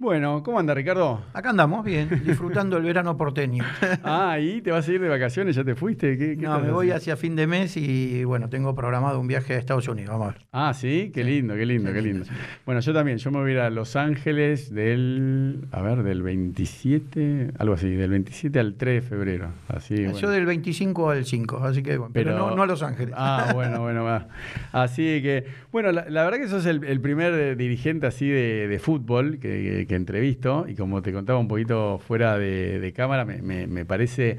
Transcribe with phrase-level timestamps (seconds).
[0.00, 1.20] Bueno, ¿cómo anda Ricardo?
[1.34, 3.62] Acá andamos, bien, disfrutando el verano porteño.
[4.02, 5.54] Ah, ¿y te vas a ir de vacaciones?
[5.56, 6.16] ¿Ya te fuiste?
[6.16, 9.54] ¿Qué, qué No, me voy hacia fin de mes y bueno, tengo programado un viaje
[9.54, 10.46] a Estados Unidos, vamos a ver.
[10.52, 12.24] Ah, sí, qué lindo, qué lindo, qué lindo.
[12.64, 16.22] Bueno, yo también, yo me voy a ir a Los Ángeles del, a ver, del
[16.22, 19.48] 27, algo así, del 27 al 3 de febrero.
[19.68, 20.30] Así, Yo bueno.
[20.30, 23.14] del 25 al 5, así que bueno, pero, no, no a Los Ángeles.
[23.18, 24.28] Ah, bueno, bueno, va.
[24.72, 28.66] Así que, bueno, la, la verdad que sos el, el primer eh, dirigente así de,
[28.68, 33.24] de fútbol que, que entrevisto y como te contaba un poquito fuera de, de cámara,
[33.24, 34.38] me, me- me parece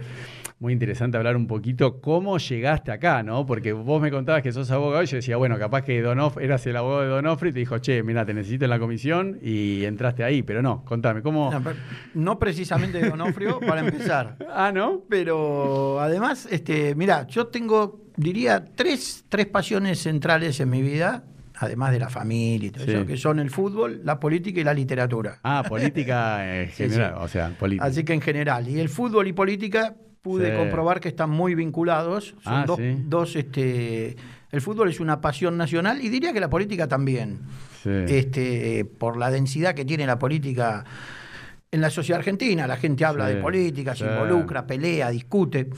[0.60, 3.48] muy interesante hablar un poquito cómo llegaste acá, ¿no?
[3.48, 6.66] Porque vos me contabas que sos abogado y yo decía, bueno, capaz que Donof, eras
[6.68, 9.84] el abogado de Donofrio y te dijo, che, mira, te necesito en la comisión y
[9.86, 11.50] entraste ahí, pero no, contame, ¿cómo?
[12.13, 14.38] No precisamente de Donofrio, para empezar.
[14.54, 15.02] Ah, ¿no?
[15.10, 21.24] Pero además, este, mira, yo tengo, diría, tres, tres pasiones centrales en mi vida,
[21.63, 22.91] además de la familia y todo Sí.
[22.91, 25.40] eso, que son el fútbol, la política y la literatura.
[25.43, 27.23] Ah, política en general, sí.
[27.23, 27.85] o sea, política.
[27.85, 32.35] Así que en general, y el fútbol y política pude comprobar que están muy vinculados.
[32.43, 32.95] Son Ah, dos, sí.
[33.07, 34.15] dos, este,
[34.51, 37.39] el fútbol es una pasión nacional y diría que la política también.
[37.82, 37.89] Sí.
[38.07, 40.85] Este, por la densidad que tiene la política
[41.71, 45.70] en la sociedad argentina, la gente habla de política, se involucra, pelea, discute.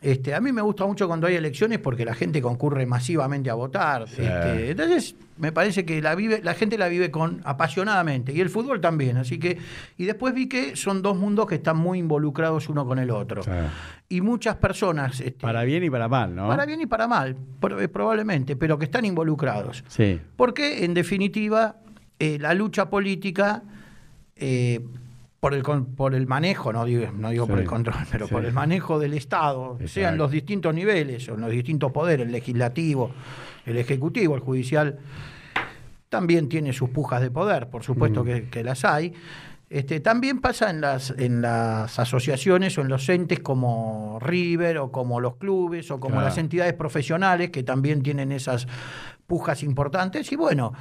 [0.00, 3.54] Este, a mí me gusta mucho cuando hay elecciones porque la gente concurre masivamente a
[3.54, 4.08] votar.
[4.08, 4.22] Sí.
[4.22, 8.48] Este, entonces, me parece que la vive, la gente la vive con apasionadamente y el
[8.48, 9.16] fútbol también.
[9.16, 9.58] Así que,
[9.96, 13.42] y después vi que son dos mundos que están muy involucrados uno con el otro.
[13.42, 13.50] Sí.
[14.08, 16.46] Y muchas personas, este, Para bien y para mal, ¿no?
[16.48, 17.36] para bien y para mal,
[17.78, 19.82] eh, probablemente, pero que están involucrados.
[19.88, 20.20] Sí.
[20.36, 21.76] Porque, en definitiva,
[22.20, 23.64] eh, la lucha política,
[24.36, 24.80] eh,
[25.40, 28.32] por, el, con- por el manejo, no digo, no digo por el control, pero sí.
[28.32, 29.88] por el manejo del Estado, Exacto.
[29.92, 33.10] sean los distintos niveles o en los distintos poderes, el legislativo,
[33.64, 34.98] el ejecutivo, el judicial,
[36.08, 38.26] también tiene sus pujas de poder, por supuesto Mm.
[38.26, 39.12] que, que las hay.
[39.70, 44.90] Este, también pasa en las, en las asociaciones o en los entes como River o
[44.90, 46.28] como los clubes o como Claro.
[46.28, 48.66] las entidades profesionales que también tienen esas
[49.26, 50.72] pujas importantes y bueno,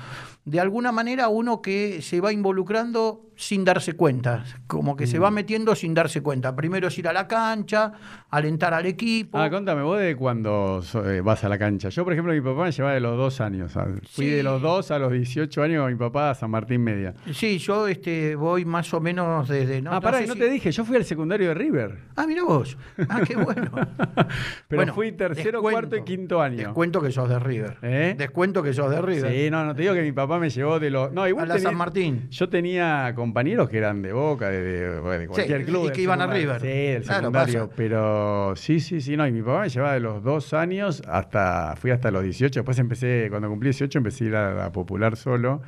[0.46, 5.08] de alguna manera uno que se va involucrando sin darse cuenta, como que Mm.
[5.08, 6.56] se va metiendo sin darse cuenta.
[6.56, 7.94] Primero es ir a la cancha,
[8.32, 9.38] alentar al equipo.
[9.38, 11.90] Ah, contame, vos de cuando eh, vas a la cancha.
[11.90, 13.72] Yo, por ejemplo, mi papá me llevaba de los dos años.
[14.12, 14.32] Fui Sí.
[14.32, 17.14] de los dos a los 18 años con mi papá a San Martín Media.
[17.32, 19.84] Sí, yo este, voy más o menos desde...
[19.88, 22.00] ah, pará, sé no si- te dije, yo fui al secundario de River.
[22.16, 22.76] Ah, mira vos.
[23.08, 23.70] Ah, qué bueno.
[24.68, 26.58] Pero Bueno, fui tercero, cuarto y quinto año.
[26.58, 27.78] Descuento que sos de River.
[27.84, 28.16] ¿Eh?
[28.18, 29.32] Descuento que sos de River.
[29.32, 31.12] Sí, no, no te digo que mi papá me llevó de los.
[31.12, 32.28] No, a igual la tenía- San Martín.
[32.32, 35.90] Yo tenía compañeros que eran de Boca, de, de- bueno, de cualquier Sí, club.
[35.90, 36.28] y que iban a.
[36.28, 36.62] River.
[36.62, 37.70] Sí, del secundario.
[37.76, 39.26] Pero sí, sí, sí, no.
[39.28, 41.76] Y mi papá me llevaba de los dos años hasta.
[41.78, 42.60] Fui hasta los 18.
[42.60, 45.62] Después empecé, cuando cumplí 18, empecé a ir a la popular solo.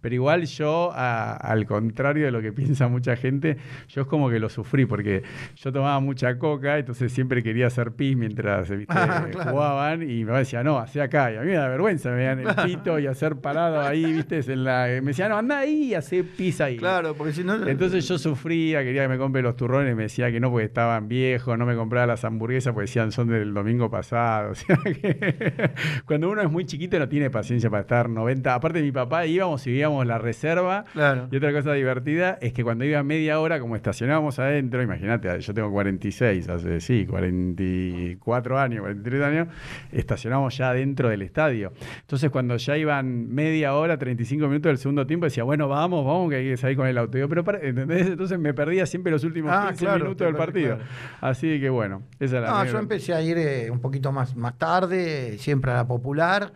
[0.00, 3.56] Pero igual yo, a- al contrario de lo que piensa mucha gente,
[3.88, 5.22] yo es como que lo sufrí porque
[5.56, 8.94] yo tomaba mucha coca, entonces siempre quería hacer pis mientras ¿viste?
[8.96, 9.50] Ah, claro.
[9.50, 10.02] jugaban.
[10.02, 11.32] Y mi papá decía, no, hace acá.
[11.32, 14.40] Y a mí me da vergüenza, me veían el pito y hacer parado ahí, ¿viste?
[14.52, 16.76] En la, me decía, no, anda ahí y hace pis ahí.
[16.76, 17.54] Claro, porque si no...
[17.66, 21.08] Entonces yo sufría, quería que me compre los turrones, me decía que no porque estaban
[21.08, 24.50] viejos, no me compraba las hamburguesas porque decían son del domingo pasado.
[24.50, 25.70] O sea que
[26.04, 28.54] cuando uno es muy chiquito no tiene paciencia para estar 90.
[28.54, 30.84] Aparte mi papá íbamos y veíamos la reserva.
[30.92, 31.28] Claro.
[31.30, 35.54] Y otra cosa divertida es que cuando iba media hora, como estacionábamos adentro, imagínate, yo
[35.54, 39.48] tengo 46, hace sí, 44 años, 43 años,
[39.92, 41.72] estacionamos ya dentro del estadio.
[42.00, 46.30] Entonces cuando ya iban media hora, 35 minutos del segundo tiempo, decía, bueno, vamos, vamos,
[46.30, 47.16] que hay que salir con el auto.
[47.16, 48.06] Digo, pero para, ¿entendés?
[48.08, 50.76] Entonces me perdía siempre los últimos Ah, 15 claro, minutos del partido.
[50.76, 50.90] claro.
[51.20, 54.36] Así que bueno, esa es la No, yo empecé a ir eh, un poquito más,
[54.36, 56.52] más tarde, siempre a la popular,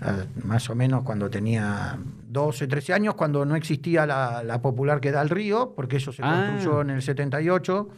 [0.00, 1.98] eh, más o menos cuando tenía
[2.28, 6.12] 12, 13 años, cuando no existía la, la popular que da al río, porque eso
[6.12, 6.48] se Ah.
[6.50, 7.88] construyó en el 78.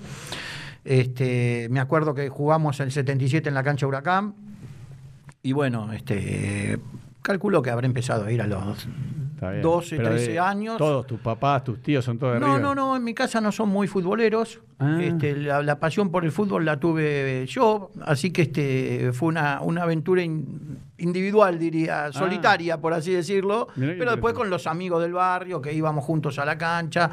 [0.84, 4.34] Este, me acuerdo que jugamos el 77 en la cancha Huracán.
[5.42, 6.78] Y bueno, este,
[7.26, 8.86] calculo que habré empezado a ir a los
[9.34, 9.60] Está bien.
[9.62, 10.78] 12, Pero de 13 años.
[10.78, 12.62] Todos, tus papás, tus tíos son todos de No, River.
[12.62, 14.60] no, no, en mi casa no son muy futboleros.
[14.78, 14.98] Ah.
[15.02, 19.60] Este, la, la pasión por el fútbol la tuve yo, así que este fue una,
[19.60, 23.66] una aventura in- individual, diría, solitaria, por así decirlo.
[23.70, 23.72] Ah.
[23.76, 27.10] Mirá Pero después con los amigos del barrio, que íbamos juntos a la cancha.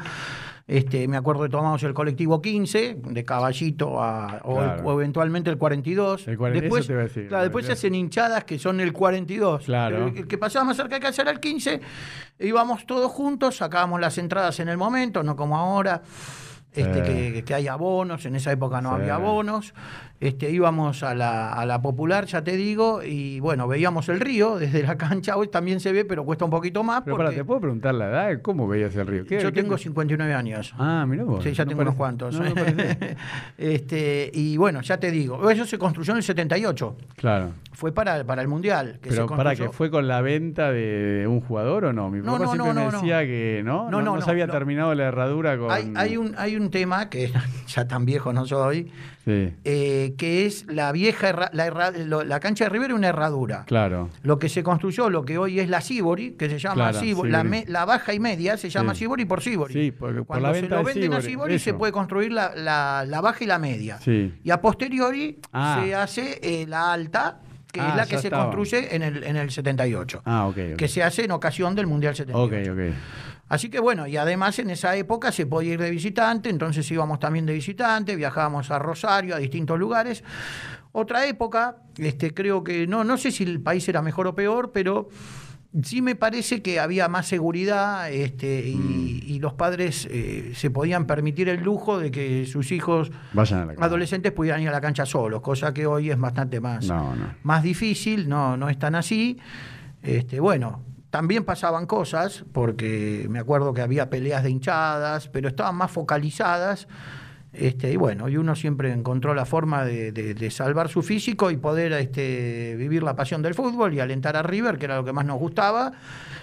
[0.66, 4.82] Este, me acuerdo que tomamos el colectivo 15, de Caballito a, o, el- Claro.
[4.88, 6.26] o eventualmente el 42.
[6.26, 7.78] El 40, después, te iba a decir, claro, después se 42.
[7.78, 9.64] hacen hinchadas que son el 42.
[9.66, 10.06] Claro.
[10.08, 11.80] El, el que pasaba más cerca de casa era el 15.
[12.38, 16.00] Íbamos todos juntos, sacábamos las entradas en el momento, no como ahora.
[16.74, 17.32] Este, Sí.
[17.34, 19.00] que, que hay abonos, en esa época no Sí.
[19.02, 19.74] había abonos.
[20.20, 24.56] Este, íbamos a la, a la popular, ya te digo, y bueno, veíamos el río
[24.58, 25.36] desde la cancha.
[25.36, 27.02] Hoy también se ve, pero cuesta un poquito más.
[27.02, 28.40] Pero porque para, ¿te puedo preguntar la edad?
[28.42, 29.24] ¿Cómo veías el río?
[29.26, 30.74] ¿Qué- yo qué- tengo 59 años.
[30.78, 31.44] Ah, mirá vos.
[31.44, 32.34] Sí, ya no tengo unos cuantos.
[32.38, 33.16] no, no parece.
[33.58, 36.96] este, y bueno, ya te digo, eso se construyó en el 78.
[37.16, 37.50] claro.
[37.74, 39.00] Fue para, para el Mundial.
[39.02, 42.08] Que Pero se para que fue con la venta de un jugador o no?
[42.08, 44.22] Mi No, papá no, siempre no, me decía que no, no, No, no, no no,
[44.22, 44.52] se había no.
[44.52, 45.72] terminado la herradura con.
[45.72, 47.30] Hay, hay, un, hay un tema que
[47.66, 48.90] ya tan viejo no soy,
[49.24, 53.08] Sí, eh, que es la vieja herra- la, herra- lo- la cancha de River una
[53.08, 53.64] herradura.
[53.66, 54.10] claro.
[54.22, 57.30] Lo que se construyó, lo que hoy es la Sibori, que se llama Claro, Sibori,
[57.30, 57.48] la, Sibori.
[57.64, 59.00] me- la baja y media se llama Sí.
[59.00, 59.72] Sibori por Sibori.
[59.72, 63.20] Sí, por Cuando la se lo de venden a Sibori, se puede construir la, la-
[63.22, 63.98] baja y la media.
[64.06, 65.80] Y a posteriori Ah.
[65.82, 67.40] se hace eh, la alta,
[67.72, 68.44] que Ah, es la que se estaba.
[68.44, 70.20] construye en el, en el 78.
[70.26, 70.56] Ah, ok.
[70.72, 70.76] ok.
[70.76, 72.44] Que se hace en ocasión del Mundial 78.
[72.44, 72.94] Ok, ok.
[73.48, 77.18] Así que bueno, y además en esa época se podía ir de visitante, entonces íbamos
[77.20, 80.24] también de visitante, viajábamos a Rosario, a distintos lugares.
[80.92, 84.70] Otra época, este, creo que no, no sé si el país era mejor o peor,
[84.72, 85.08] pero
[85.82, 91.04] sí me parece que había más seguridad este, y, y los padres eh, se podían
[91.06, 95.40] permitir el lujo de que sus hijos Vayan adolescentes pudieran ir a la cancha solos,
[95.42, 97.34] cosa que hoy es bastante más, No, no.
[97.42, 99.36] más difícil, no, no es tan así.
[100.00, 100.80] Este, bueno,
[101.14, 106.88] también pasaban cosas, porque me acuerdo que había peleas de hinchadas, pero estaban más focalizadas.
[107.52, 111.52] Este, y bueno, y uno siempre encontró la forma de, de- de salvar su físico
[111.52, 115.04] y poder este, vivir la pasión del fútbol y alentar a River, que era lo
[115.04, 115.92] que más nos gustaba,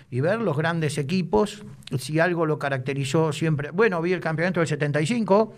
[0.10, 1.66] y ver los grandes equipos.
[2.00, 3.72] Si algo lo caracterizó siempre.
[3.72, 5.54] Bueno, vi el campeonato del 75.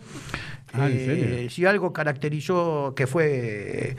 [0.74, 3.96] Ah, ¿en eh, si algo caracterizó que fue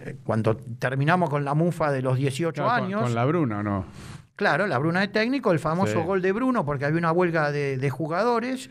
[0.00, 3.02] eh, cuando terminamos con la mufa de los 18 Claro, con- años.
[3.02, 3.84] Con, la Bruna, ¿o no?
[4.36, 6.06] Claro, la Bruna de técnico, el famoso Sí.
[6.06, 8.68] gol de Bruno, porque había una huelga de, de jugadores,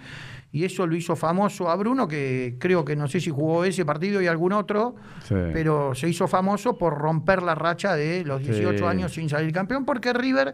[0.51, 3.85] y eso lo hizo famoso a Bruno, que creo que no sé si jugó ese
[3.85, 5.35] partido y algún otro, Sí.
[5.53, 8.83] pero se hizo famoso por romper la racha de los 18 Sí.
[8.83, 10.53] años sin salir campeón, porque River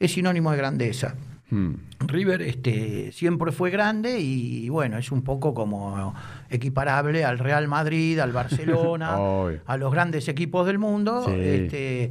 [0.00, 1.14] es sinónimo de grandeza.
[1.52, 1.74] Hmm.
[2.06, 6.14] River este, siempre fue grande y bueno, es un poco como
[6.48, 8.30] equiparable al Real Madrid, al
[9.12, 9.16] Barcelona,
[9.66, 11.26] a los grandes equipos del mundo.
[11.28, 12.10] Este,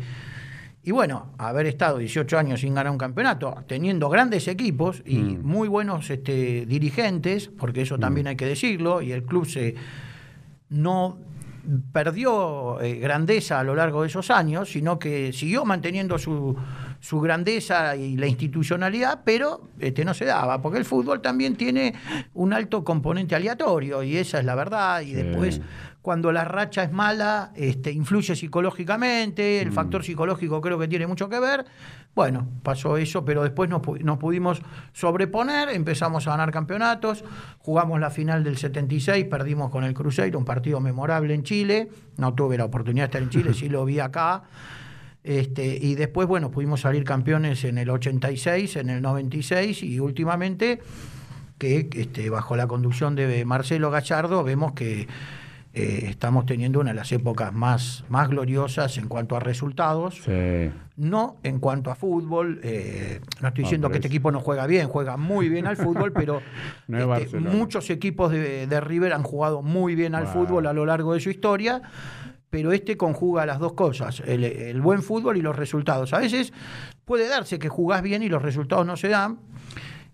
[0.84, 5.42] y bueno, haber estado 18 años sin ganar un campeonato, teniendo grandes equipos y Mm.
[5.46, 9.76] muy buenos este, dirigentes, porque eso también hay que decirlo, y el club se
[10.70, 11.18] no
[11.92, 16.56] perdió eh, grandeza a lo largo de esos años, sino que siguió manteniendo su,
[17.00, 21.94] su grandeza y la institucionalidad, pero este, no se daba, porque el fútbol también tiene
[22.34, 25.14] un alto componente aleatorio, y esa es la verdad, y Sí.
[25.14, 25.62] después
[26.02, 31.28] cuando la racha es mala, este, influye psicológicamente, el factor psicológico creo que tiene mucho
[31.30, 31.66] que ver.
[32.16, 34.62] Bueno, pasó eso, pero después nos, pu- nos pudimos
[34.94, 37.24] sobreponer, empezamos a ganar campeonatos,
[37.60, 42.34] jugamos la final del 76, perdimos con el Cruzeiro, un partido memorable en Chile, no
[42.34, 44.44] tuve la oportunidad de estar en Chile, sí lo vi acá.
[45.22, 50.80] Este, y después, bueno, pudimos salir campeones en el 86, en el 96 y últimamente
[51.58, 55.08] que este, bajo la conducción de Marcelo Gallardo vemos que
[55.74, 60.72] eh, estamos teniendo una de las épocas más, más gloriosas en cuanto a resultados, Sí.
[60.98, 62.60] no en cuanto a fútbol.
[62.64, 65.78] eh, no estoy diciendo que este es- equipo no juega bien, juega muy bien al
[65.78, 66.42] fútbol, pero
[66.88, 70.34] No este, muchos equipos de, de River han jugado muy bien al Wow.
[70.34, 71.82] fútbol a lo largo de su historia.
[72.50, 76.14] Pero este conjuga las dos cosas, el, el buen fútbol y los resultados.
[76.14, 76.52] A veces
[77.06, 79.38] puede darse que jugás bien y los resultados no se dan.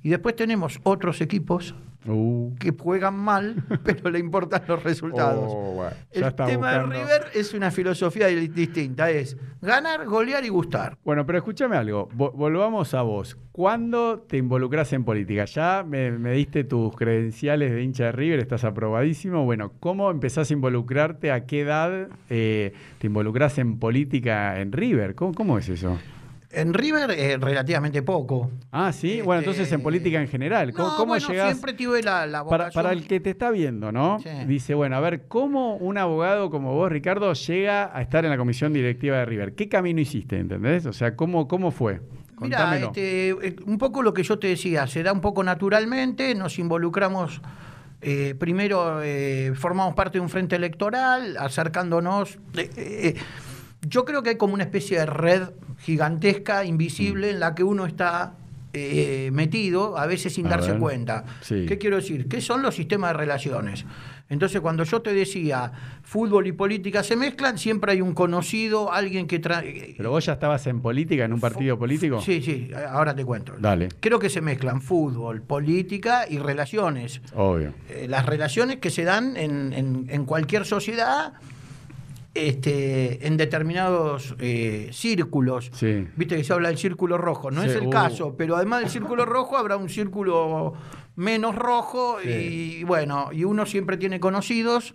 [0.04, 1.76] Y después tenemos otros equipos
[2.08, 2.54] Uh.
[2.60, 5.52] que juegan mal, pero le importan los resultados.
[5.56, 10.50] Oh, bueno, El tema de River es una filosofía di- distinta, es ganar, golear y
[10.50, 10.98] gustar.
[11.04, 13.38] Bueno, pero escúchame algo, vo- volvamos a vos.
[13.52, 15.46] ¿Cuándo te involucras en política?
[15.46, 19.46] Ya me, me diste tus credenciales de hincha de River, estás aprobadísimo.
[19.46, 21.32] Bueno, ¿cómo empezás a involucrarte?
[21.32, 25.16] ¿A qué edad eh, te involucras en política en River?
[25.16, 25.98] ¿Cómo, cómo es eso?
[26.56, 28.50] En River, eh, relativamente poco.
[28.72, 29.22] Ah, sí.
[29.22, 30.72] Bueno, Este, entonces en política en general.
[30.72, 31.48] ¿Cómo, no, cómo bueno, llegás?
[31.50, 34.20] siempre tuve la, la Para, para el que te está viendo, ¿no?
[34.20, 34.30] Sí.
[34.48, 38.38] Dice, bueno, a ver, ¿cómo un abogado como vos, Ricardo, llega a estar en la
[38.38, 39.54] comisión directiva de River?
[39.54, 40.86] ¿Qué camino hiciste, entendés?
[40.86, 42.00] O sea, ¿cómo, cómo fue?
[42.40, 46.36] Mira, este, eh, un poco lo que yo te decía, se da un poco naturalmente,
[46.36, 47.42] nos involucramos,
[48.02, 52.38] eh, primero eh, formamos parte de un frente electoral, acercándonos.
[53.88, 55.44] yo creo que hay como una especie de red
[55.86, 58.34] gigantesca, invisible, en la que uno está
[58.74, 60.80] eh, metido, a veces sin A darse ver.
[60.80, 61.24] cuenta.
[61.42, 61.66] Sí.
[61.68, 62.28] ¿Qué quiero decir?
[62.28, 63.86] ¿Qué son los sistemas de relaciones?
[64.28, 69.28] Entonces, cuando yo te decía fútbol y política se mezclan, siempre hay un conocido, alguien
[69.28, 69.94] que trae.
[69.96, 72.20] Pero vos ya estabas en política, en un partido político.
[72.20, 73.54] Sí, sí, ahora te cuento.
[73.60, 73.90] Dale.
[74.00, 77.22] Creo que se mezclan fútbol, política y relaciones.
[77.36, 77.72] Obvio.
[77.90, 81.34] Eh, las relaciones que se dan en, en- en cualquier sociedad,
[82.36, 85.72] este, en determinados eh, círculos.
[85.74, 86.08] Sí.
[86.16, 87.90] Viste que se habla del círculo rojo, no Sí, es el uh.
[87.90, 90.74] caso, pero además del círculo rojo habrá un círculo
[91.16, 92.80] menos rojo Sí.
[92.80, 94.94] y bueno, y uno siempre tiene conocidos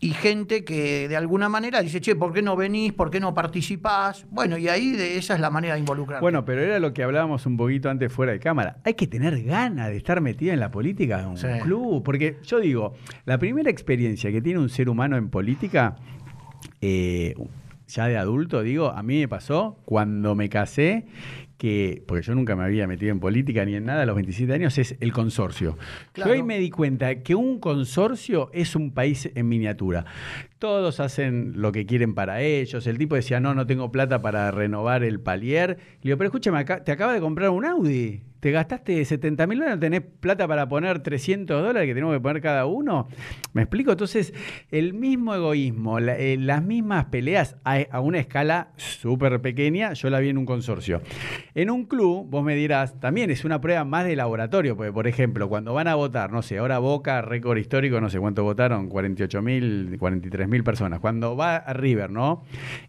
[0.00, 2.92] y gente que de alguna manera dice, che, ¿por qué no venís?
[2.92, 4.26] ¿Por qué no participás?
[4.30, 6.20] Bueno, y ahí de esa es la manera de involucrar.
[6.20, 8.76] Bueno, pero era lo que hablábamos un poquito antes fuera de cámara.
[8.84, 11.46] Hay que tener ganas de estar metida en la política de un Sí.
[11.62, 12.02] club.
[12.04, 12.92] Porque yo digo,
[13.24, 15.96] la primera experiencia que tiene un ser humano en política,
[16.86, 17.34] eh,
[17.88, 21.06] ya de adulto, digo, a mí me pasó cuando me casé,
[21.56, 24.52] que, porque yo nunca me había metido en política ni en nada a los 27
[24.52, 25.78] años, es el consorcio.
[26.12, 26.28] Claro.
[26.28, 30.04] Yo ahí me di cuenta que un consorcio es un país en miniatura.
[30.58, 32.86] Todos hacen lo que quieren para ellos.
[32.86, 35.78] El tipo decía, no, no tengo plata para renovar el palier.
[36.02, 38.20] Le digo, pero escúchame, te acaba de comprar un Audi.
[38.44, 42.42] Te gastaste 70 mil dólares, tenés plata para poner 300 dólares que tenemos que poner
[42.42, 43.08] cada uno.
[43.54, 43.92] ¿Me explico?
[43.92, 44.34] Entonces,
[44.70, 50.28] el mismo egoísmo, eh, las mismas peleas a, una escala súper pequeña, yo la vi
[50.28, 51.00] en un consorcio.
[51.54, 55.06] En un club, vos me dirás, también es una prueba más de laboratorio, porque, por
[55.06, 58.90] ejemplo, cuando van a votar, no sé, ahora Boca, récord histórico, no sé cuánto votaron,
[58.90, 61.00] 48 mil, 43 mil personas.
[61.00, 62.42] Cuando va a River, ¿no?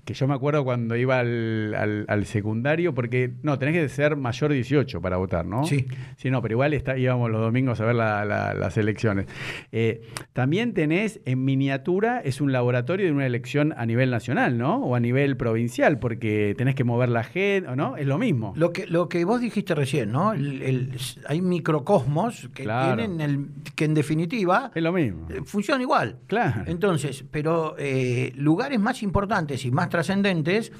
[0.04, 4.56] Que yo me acuerdo cuando iba al, secundario, porque, no, tenés que ser mayor de
[4.56, 5.66] 18 para votar, ¿no?
[5.66, 5.86] Sí.
[6.18, 9.28] Sí, no, pero igual está, íbamos los domingos a ver la- la- las elecciones.
[9.72, 10.02] Eh,
[10.34, 14.78] también tenés en miniatura, es un laboratorio de una elección a nivel nacional, ¿no?
[14.78, 17.98] O a nivel provincial, porque tenés que mover la gente, ¿no?
[17.98, 18.54] Es lo mismo.
[18.56, 20.34] Lo que, lo que vos dijiste recién, ¿no?
[20.34, 20.92] El- el-
[21.28, 22.96] hay microcosmos que Claro.
[22.96, 25.28] tienen el, que en definitiva Es lo mismo.
[25.30, 26.18] eh, funcionan igual.
[26.28, 26.64] Claro.
[26.66, 30.72] Entonces, pero eh, lugares más importantes y más trascendentes,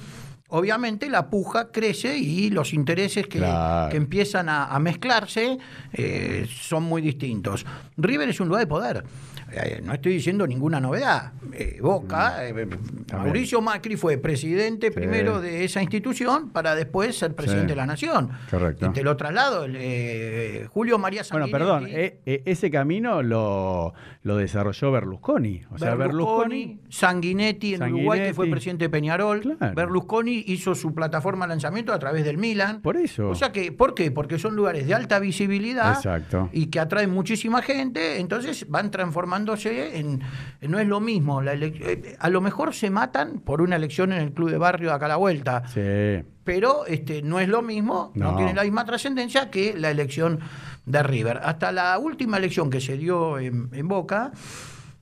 [0.48, 3.90] obviamente la puja crece y los intereses que, Claro.
[3.90, 5.58] que empiezan a, a mezclarse
[5.92, 7.64] eh, son muy distintos.
[7.96, 9.04] River es un lugar de poder.
[9.52, 11.32] Eh, no estoy diciendo ninguna novedad.
[11.52, 12.66] Eh, Boca, eh,
[13.12, 17.70] Mauricio Macri fue presidente primero de esa institución para después ser presidente Sí.
[17.70, 18.30] de la nación.
[18.50, 18.86] Correcto.
[18.86, 21.52] Y te lo traslado, el, Julio María Bueno, Sanguinetti.
[21.52, 25.62] perdón, eh, eh, ese camino lo, lo desarrolló Berlusconi.
[25.70, 26.80] O sea, Berlusconi, Berlusconi.
[26.90, 29.40] Sanguinetti en Uruguay, que fue presidente de Peñarol.
[29.58, 29.74] Claro.
[29.74, 32.82] Berlusconi hizo su plataforma de lanzamiento a través del Milan.
[32.82, 33.28] Por eso.
[33.28, 34.10] O sea que, ¿por qué?
[34.10, 36.50] Porque son lugares de alta visibilidad Exacto.
[36.52, 38.90] y que atraen muchísima gente, entonces van
[39.36, 40.22] en.
[40.60, 41.42] en- no es lo mismo.
[41.42, 44.88] la eh, a lo mejor se matan por una elección en el club de barrio
[44.90, 46.24] de acá a la vuelta, Sí.
[46.44, 48.32] pero este, no es lo mismo, no.
[48.32, 48.36] No.
[48.36, 50.40] tiene la misma trascendencia que la elección
[50.86, 51.40] de River.
[51.44, 54.32] Hasta la última elección que se dio en, en Boca,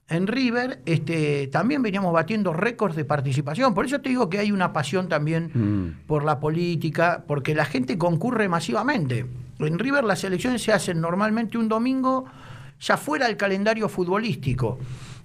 [0.08, 3.72] en River, este, también veníamos batiendo récords de participación.
[3.72, 6.06] Por eso te digo que hay una pasión también Mm.
[6.06, 9.24] por la política, porque la gente concurre masivamente.
[9.60, 12.26] En River las elecciones se hacen normalmente un domingo
[12.80, 14.78] ya fuera del calendario futbolístico.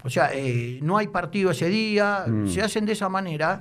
[0.03, 2.47] O sea, eh, no hay partido ese día, Mm.
[2.47, 3.59] se hacen de esa manera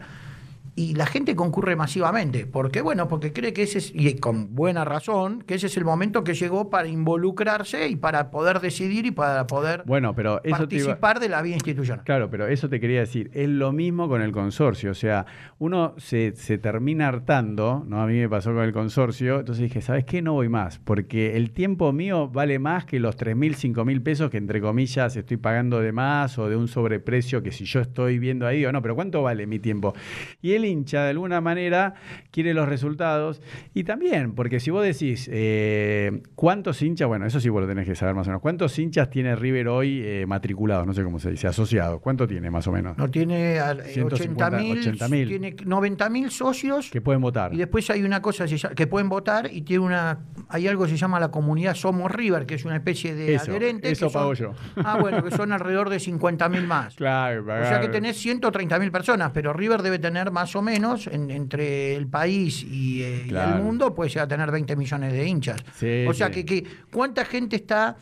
[0.79, 2.47] y la gente concurre masivamente.
[2.47, 2.81] ¿Por qué?
[2.83, 6.23] Bueno, porque cree que ese es, y con buena razón, que ese es el momento
[6.23, 10.59] que llegó para involucrarse y para poder decidir y para poder Bueno, pero eso iba-
[10.59, 12.05] participar de la vida institucional.
[12.05, 15.27] Claro, pero eso te quería decir, es lo mismo con el consorcio, o sea,
[15.59, 18.01] uno se, se termina hartando, ¿no?
[18.01, 20.23] A mí me pasó con el consorcio, entonces dije, ¿sabes qué?
[20.23, 24.01] No voy más, porque el tiempo mío vale más que los 3 mil, 5 mil
[24.01, 27.81] pesos que entre comillas estoy pagando de más o de un sobreprecio que si yo
[27.81, 29.93] estoy viendo ahí, digo, no, pero ¿cuánto vale mi tiempo?
[30.41, 31.95] Y el hincha, de alguna manera,
[32.31, 33.41] quiere los resultados
[33.75, 37.09] y también, porque si vos decís, eh, ¿cuántos hinchas?
[37.09, 38.43] Bueno, eso sí vos lo tenés que saber más o menos.
[38.43, 40.87] ¿Cuántos hinchas tiene River hoy eh, matriculados?
[40.87, 42.01] No sé cómo se dice, asociados.
[42.01, 42.97] ¿Cuánto tiene más o menos?
[42.99, 45.29] No tiene a- eh, 150, 80 mil, 80.000.
[45.29, 46.91] tiene 90 mil socios.
[46.91, 47.53] Que pueden votar.
[47.55, 48.45] Y después hay una cosa
[48.75, 50.19] que pueden votar y tiene una
[50.51, 53.51] hay algo que se llama la comunidad Somos River, que es una especie de Eso,
[53.51, 53.93] adherentes.
[53.93, 54.53] eso pago yo.
[54.77, 56.95] Ah, bueno, que son alrededor de 50 mil más.
[57.09, 61.07] Claro, O sea que tenés 130 mil personas, pero River debe tener más o menos,
[61.09, 65.13] en- entre el país y, eh, y el mundo, puede llegar a tener 20 millones
[65.13, 65.61] de hinchas.
[65.77, 66.33] Sí, o sea sí.
[66.35, 67.97] que, que, ¿cuánta gente está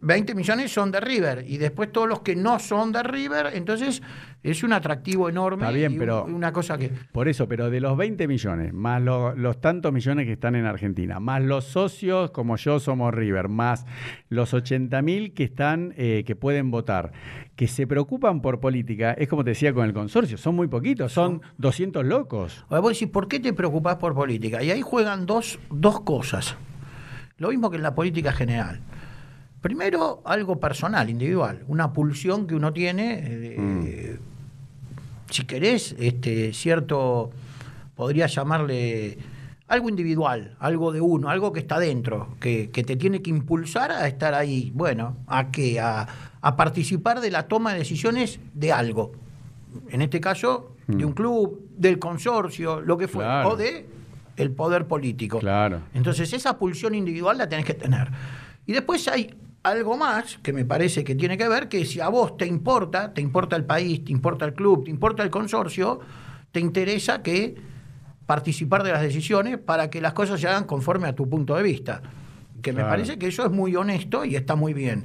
[0.00, 4.02] 20 millones son de River y después todos los que no son de River, entonces
[4.42, 5.62] es un atractivo enorme.
[5.64, 9.00] Está bien, y pero- una cosa que Por eso, pero de los 20 millones, más
[9.00, 13.48] lo- los tantos millones que están en Argentina, más los socios como yo somos River,
[13.48, 13.86] más
[14.28, 17.12] los 80 mil que están, eh, que pueden votar,
[17.56, 21.12] que se preocupan por política, es como te decía con el consorcio, son muy poquitos,
[21.12, 22.64] son 200 locos.
[22.68, 24.62] Ahora vos decís, ¿por qué te preocupás por política?
[24.62, 26.56] Y ahí juegan dos, dos cosas.
[27.38, 28.80] Lo mismo que en la política general.
[29.64, 34.18] Primero, algo personal, individual, una pulsión que uno tiene, eh,
[35.30, 37.30] si querés, este, cierto,
[37.96, 39.16] podría llamarle
[39.68, 43.90] algo individual, algo de uno, algo que está dentro, que, que te tiene que impulsar
[43.90, 46.08] a estar ahí, bueno, a qué, a,
[46.42, 49.12] a participar de la toma de decisiones de algo.
[49.88, 53.48] En este caso, de un club, del consorcio, lo que fuera, Claro.
[53.54, 53.86] o de
[54.36, 55.38] el poder político.
[55.38, 55.80] Claro.
[55.94, 58.10] Entonces esa pulsión individual la tenés que tener.
[58.66, 62.08] Y después hay algo más que me parece que tiene que ver, que si a
[62.08, 66.00] vos te importa, te importa el país, te importa el club, te importa el consorcio,
[66.52, 67.56] te interesa que
[68.26, 71.62] participar de las decisiones para que las cosas se hagan conforme a tu punto de
[71.62, 72.02] vista.
[72.62, 75.04] Que me parece que eso es muy honesto y está muy bien.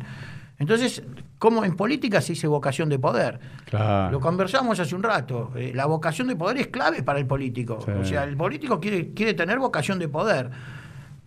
[0.60, 1.04] Entonces,
[1.38, 3.40] como en política se dice vocación de poder.
[3.66, 4.12] Claro.
[4.12, 5.52] Lo conversamos hace un rato.
[5.56, 7.80] eh, la vocación de poder es clave para el político.
[7.84, 7.92] Sí.
[7.92, 10.52] O sea, el político quiere, quiere tener vocación de poder.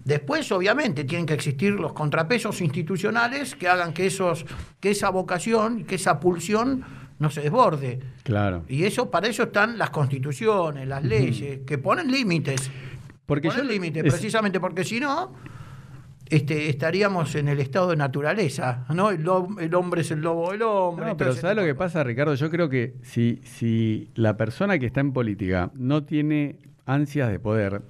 [0.05, 4.45] Después, obviamente, tienen que existir los contrapesos institucionales que hagan que, esos,
[4.81, 6.85] que esa vocación, que esa pulsión
[7.21, 8.01] no se desborde.
[8.25, 8.65] Claro.
[8.69, 12.69] Y eso, para eso están las constituciones, las leyes, que ponen límites.
[13.27, 15.35] Porque ponen límites, es- precisamente porque si no,
[16.29, 19.11] este, estaríamos en el estado de naturaleza, ¿no?
[19.11, 19.25] El,
[19.61, 21.07] el hombre es el lobo del hombre.
[21.07, 22.35] No, pero ¿sabes lo que de pasa, Ricardo?
[22.35, 26.57] Yo creo que si, si la persona que está en política no tiene
[26.87, 27.83] ansias de poder,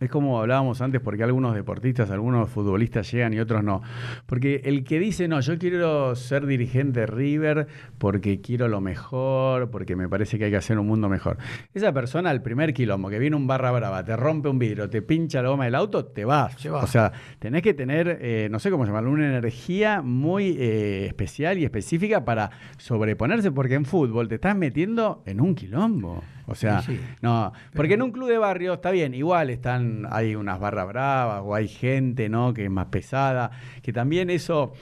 [0.00, 3.82] es como hablábamos antes, porque algunos deportistas, algunos futbolistas llegan y otros no.
[4.26, 7.66] Porque el que dice, no, yo quiero ser dirigente River
[7.98, 11.36] porque quiero lo mejor, porque me parece que hay que hacer un mundo mejor.
[11.74, 15.02] Esa persona al primer quilombo, que viene un barra brava, te rompe un vidrio, te
[15.02, 16.54] pincha la goma del auto, te vas.
[16.54, 16.82] Se va.
[16.82, 21.58] O sea, tenés que tener, eh, no sé cómo llamarlo, una energía muy eh, especial
[21.58, 26.22] y específica para sobreponerse, porque en fútbol te estás metiendo en un quilombo.
[26.50, 27.00] O sea, Sí, sí.
[27.22, 31.42] no, porque en un club de barrio está bien, igual están, hay unas barras bravas
[31.44, 32.52] o hay gente, ¿no?
[32.52, 33.52] Que es más pesada,
[33.82, 34.72] que también eso,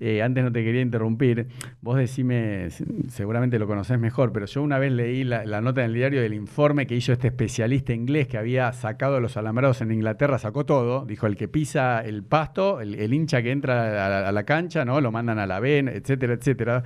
[0.00, 1.48] eh, antes no te quería interrumpir,
[1.82, 5.82] vos decime, se- seguramente lo conocés mejor, pero yo una vez leí la, la nota
[5.84, 9.82] en el diario del informe que hizo este especialista inglés que había sacado los alambrados
[9.82, 14.06] en Inglaterra, sacó todo, dijo el que pisa el pasto, el, el hincha que entra
[14.06, 15.00] a la, a la cancha, ¿no?
[15.02, 16.84] Lo mandan a la ven, etcétera, etcétera,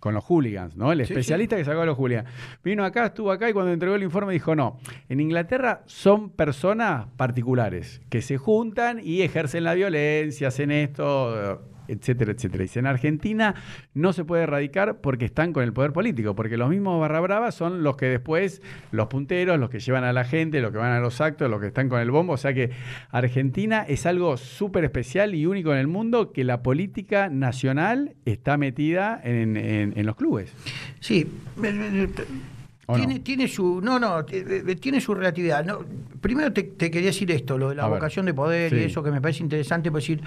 [0.00, 0.90] con los hooligans, ¿no?
[0.90, 2.28] El Sí, especialista que sacó a los hooligans.
[2.64, 7.06] Vino acá, estuvo acá y cuando entregó el informe dijo, no, en Inglaterra son personas
[7.16, 12.62] particulares que se juntan y ejercen la violencia, hacen esto, etcétera, etcétera.
[12.62, 13.54] Dice, en Argentina
[13.94, 17.50] no se puede erradicar porque están con el poder político, porque los mismos barra brava
[17.50, 20.92] son los que después, los punteros, los que llevan a la gente, los que van
[20.92, 22.34] a los actos, los que están con el bombo.
[22.34, 22.70] O sea que
[23.10, 28.56] Argentina es algo súper especial y único en el mundo que la política nacional está
[28.56, 30.54] metida en, en- los clubes.
[31.00, 31.26] Sí,
[31.62, 32.59] eh, eh, ¿O
[32.96, 33.20] tiene, no?
[33.22, 35.64] tiene su no no eh, eh, tiene su relatividad.
[35.64, 35.80] No,
[36.20, 37.98] primero te, te quería decir esto, lo de la A ver.
[37.98, 40.22] vocación de poder y eso que me parece interesante, pues decir,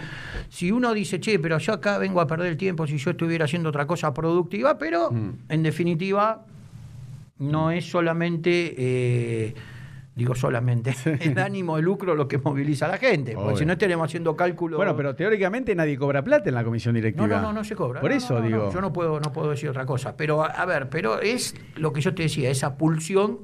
[0.49, 3.45] si uno dice, che, pero yo acá vengo a perder el tiempo si yo estuviera
[3.45, 5.29] haciendo otra cosa productiva, pero Mm.
[5.49, 6.45] en definitiva
[7.39, 9.53] no es solamente eh,
[10.15, 13.73] digo solamente el ánimo de lucro lo que moviliza a la gente, porque si no
[13.73, 14.77] estaremos haciendo cálculos.
[14.77, 17.25] Bueno, pero teóricamente nadie cobra plata en la comisión directiva.
[17.27, 17.99] No, no, no, no se cobra.
[18.01, 18.71] Por No, eso no, digo.
[18.73, 20.15] yo no puedo, no puedo decir otra cosa.
[20.15, 23.39] Pero, a, a ver, pero es lo que yo te decía, esa pulsión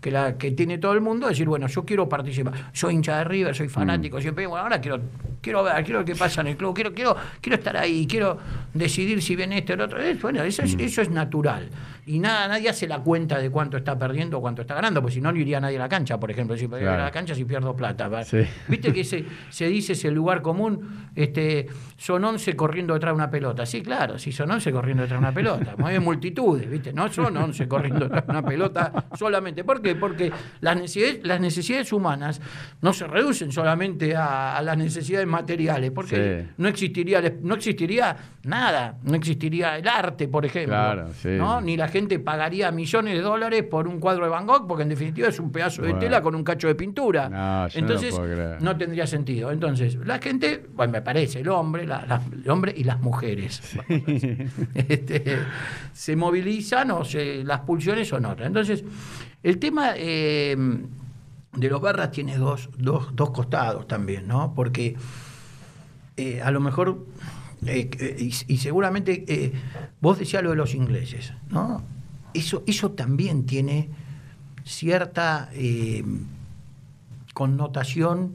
[0.00, 2.70] que, la, que tiene todo el mundo, decir, bueno, yo quiero participar.
[2.72, 4.20] Soy hincha de River, soy fanático, Mm.
[4.20, 4.98] siempre, bueno, ahora quiero,
[5.40, 8.36] quiero ver, quiero ver qué pasa en el club, quiero, quiero, quiero estar ahí, quiero
[8.74, 9.98] decidir si viene este o el otro.
[10.20, 10.66] Bueno, eso Mm.
[10.66, 11.68] es, eso es natural.
[12.04, 15.14] Y nada, nadie hace la cuenta de cuánto está perdiendo o cuánto está ganando, porque
[15.14, 16.56] si no, no iría nadie a la cancha, por ejemplo.
[16.56, 17.02] Si voy a Claro.
[17.04, 18.08] la cancha si pierdo plata.
[18.68, 23.30] Viste que se, se dice ese lugar común, este, son 11 corriendo detrás de una
[23.30, 23.64] pelota.
[23.66, 25.74] Sí, claro, sí, son 11 corriendo detrás de una pelota.
[25.78, 26.92] Mueven multitudes, ¿viste?
[26.92, 29.62] No son 11 corriendo detrás de una pelota solamente.
[29.62, 29.94] ¿Por qué?
[29.94, 32.40] Porque las necesidades, las necesidades humanas
[32.80, 36.52] no se reducen solamente a, a las necesidades materiales, porque Sí.
[36.56, 40.74] no, existiría, no existiría nada, no existiría el arte, por ejemplo.
[40.74, 41.28] Claro, sí.
[41.38, 41.60] ¿no?
[41.60, 44.88] Ni la gente pagaría millones de dólares por un cuadro de Van Gogh, porque en
[44.88, 47.28] definitiva es un pedazo de tela con un cacho de pintura.
[47.28, 48.14] No, no Entonces,
[48.60, 49.52] no tendría sentido.
[49.52, 53.60] Entonces, la gente, bueno, me parece, el hombre, la- la- el hombre y las mujeres,
[54.74, 55.38] este,
[55.92, 58.46] se movilizan o se, las pulsiones son otras.
[58.46, 58.82] Entonces,
[59.42, 60.56] el tema eh,
[61.52, 64.54] de los barras tiene dos, dos, dos costados también, ¿no?
[64.54, 64.96] Porque
[66.16, 67.06] eh, a lo mejor
[67.66, 69.52] eh, eh, y, seguramente eh,
[70.00, 71.82] vos decías lo de los ingleses, ¿no?
[72.34, 73.88] Eso, eso también tiene
[74.64, 75.50] cierta
[77.34, 78.34] connotación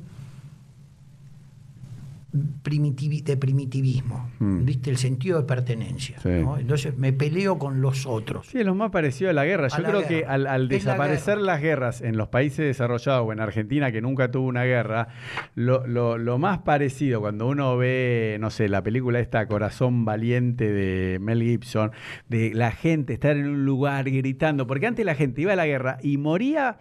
[2.64, 4.66] primitivi- de primitivismo, Hmm.
[4.66, 4.90] ¿viste?
[4.90, 6.20] El sentido de pertenencia.
[6.20, 6.30] Sí.
[6.30, 6.58] ¿no?
[6.58, 8.48] Entonces me peleo con los otros.
[8.48, 9.68] Sí, es lo más parecido a la guerra.
[9.68, 10.08] A Yo la creo guerra.
[10.10, 11.46] que al, al Es la desaparecer guerra.
[11.54, 15.08] las guerras en los países desarrollados o en Argentina, que nunca tuvo una guerra,
[15.56, 20.72] lo, lo- lo más parecido cuando uno ve, no sé, la película esta Corazón Valiente
[20.72, 21.92] de Mel Gibson,
[22.28, 25.66] de la gente estar en un lugar gritando, porque antes la gente iba a la
[25.66, 26.78] guerra y moría.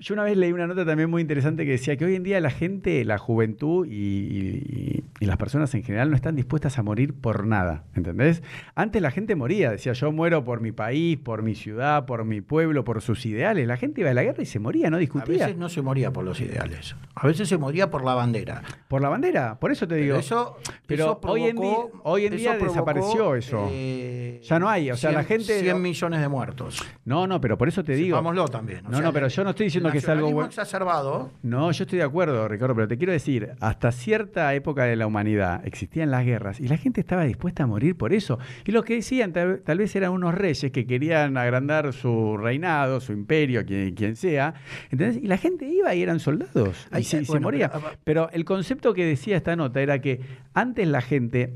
[0.00, 2.40] Yo una vez leí una nota también muy interesante que decía que hoy en día
[2.40, 4.71] la gente, la juventud y, y-
[5.20, 8.42] y las personas en general no están dispuestas a morir por nada, ¿entendés?
[8.74, 12.40] Antes la gente moría, decía yo muero por mi país, por mi ciudad, por mi
[12.40, 13.66] pueblo, por sus ideales.
[13.66, 15.46] La gente iba a la guerra y se moría, no A discutía.
[15.46, 18.62] veces no se moría por los ideales, a veces se moría por la bandera.
[18.88, 20.12] Por la bandera, por eso te digo.
[20.14, 20.56] Pero eso,
[20.86, 23.68] Pero eso hoy en provocó- día- hoy en día provocó, desapareció eso.
[23.70, 26.82] eh, Ya no hay, o sea, la gente- 100 millones de muertos.
[27.04, 28.16] No, no, pero por eso te digo.
[28.16, 28.86] Sepámoslo también.
[28.86, 30.48] o No, sea, no, pero yo no estoy diciendo que es algo bueno.
[30.48, 31.30] exacerbado.
[31.42, 35.06] No, yo estoy de acuerdo, Ricardo, pero te quiero decir, hasta cierta época de la
[35.06, 38.38] humanidad existían las guerras y la gente estaba dispuesta a morir por eso.
[38.64, 43.00] Y los que decían tal, tal vez eran unos reyes que querían agrandar su reinado,
[43.00, 44.54] su imperio, quien, quien sea.
[44.90, 45.22] ¿entendés?
[45.22, 47.70] Y la gente iba y eran soldados y Ay, se, y se bueno, moría.
[47.70, 50.20] pero- Pero el concepto que decía esta nota era que
[50.54, 51.54] antes la gente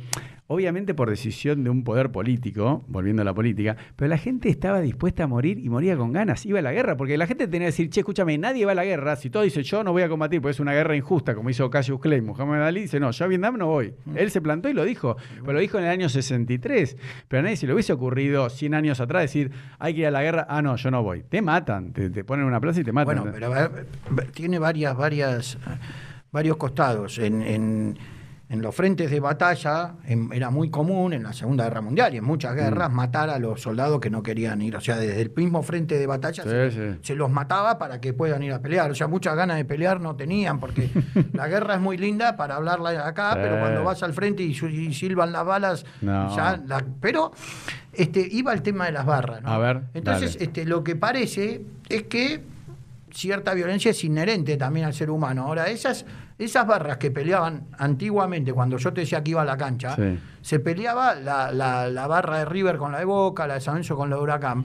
[0.48, 4.80] obviamente por decisión de un poder político, volviendo a la política, pero la gente estaba
[4.80, 7.66] dispuesta a morir y moría con ganas, iba a la guerra, porque la gente tenía
[7.66, 10.02] que decir, che, escúchame, nadie va a la guerra, si todo dice yo no voy
[10.02, 13.11] a combatir, porque es una guerra injusta, como hizo Cassius Clay, Muhammad Ali dice, no,
[13.11, 13.94] yo a Vietnam no voy.
[14.14, 16.96] Él se plantó y lo dijo, pero lo dijo en el año 63,
[17.28, 20.11] pero a nadie se le hubiese ocurrido 100 años atrás decir, hay que ir a
[20.11, 21.22] la guerra, ah, no, yo no voy.
[21.28, 23.32] Te matan, te, te ponen en una plaza y te matan.
[23.32, 25.59] Bueno, pero tiene varias, varias,
[26.30, 27.18] varios costados.
[27.18, 27.98] En, en-
[28.48, 32.18] en los frentes de batalla en- era muy común en la Segunda Guerra Mundial y
[32.18, 32.56] en muchas Mm.
[32.56, 34.76] guerras matar a los soldados que no querían ir.
[34.76, 36.98] O sea, desde el mismo frente de batalla Sí, se, sí.
[37.02, 38.88] se los mataba para que puedan ir a pelear.
[38.90, 40.88] O sea, muchas ganas de pelear no tenían porque
[41.32, 43.38] la guerra es muy linda para hablarla acá, Sí.
[43.42, 44.54] pero cuando vas al frente y,
[44.94, 46.35] silban las balas, No.
[46.37, 47.32] ya la- pero
[47.92, 49.42] este, iba el tema de las barras.
[49.42, 49.48] ¿no?
[49.50, 50.44] A ver, Entonces, dale.
[50.44, 52.42] este, lo que parece es que
[53.11, 55.44] cierta violencia es inherente también al ser humano.
[55.46, 56.04] Ahora, esas,
[56.38, 60.18] esas barras que peleaban antiguamente, cuando yo te decía que iba a la cancha, Sí.
[60.42, 63.75] se peleaba la, la- la barra de River con la de Boca, la de San
[63.75, 64.64] Lorenzo con la de Huracán.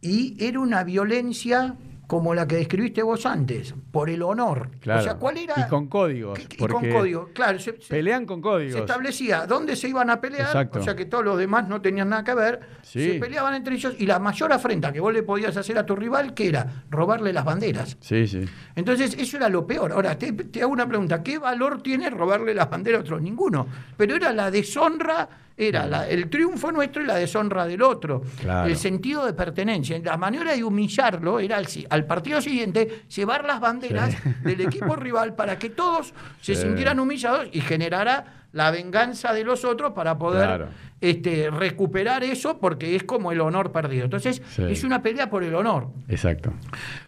[0.00, 1.74] Y era una violencia
[2.06, 4.70] como la que describiste vos antes, por el honor.
[4.80, 5.00] Claro.
[5.00, 5.54] O sea, ¿cuál era?
[5.56, 7.58] Y con códigos, Y con porque código, claro.
[7.58, 8.74] se- se- Pelean con códigos.
[8.74, 10.80] se establecía dónde se iban a pelear, Exacto.
[10.80, 13.12] o sea que todos los demás no tenían nada que ver, Sí.
[13.12, 15.96] se peleaban entre ellos y la mayor afrenta que vos le podías hacer a tu
[15.96, 17.96] rival, que era robarle las banderas.
[18.00, 18.44] Sí, sí.
[18.76, 19.92] Entonces, eso era lo peor.
[19.92, 23.22] Ahora, te, te hago una pregunta, ¿qué valor tiene robarle las banderas a otros?
[23.22, 23.66] Ninguno.
[23.96, 28.22] Pero era la deshonra, era la- el triunfo nuestro y la deshonra del otro.
[28.40, 28.68] Claro.
[28.68, 29.98] El sentido de pertenencia.
[30.02, 35.58] La manera de humillarlo era al, partido siguiente llevar las banderas del equipo rival para
[35.58, 40.68] que todos se sintieran humillados y generara la venganza de los otros para poder Claro.
[41.00, 44.04] este, recuperar eso porque es como el honor perdido.
[44.04, 44.62] Entonces, Sí.
[44.68, 45.88] es una pelea por el honor.
[46.08, 46.52] Exacto.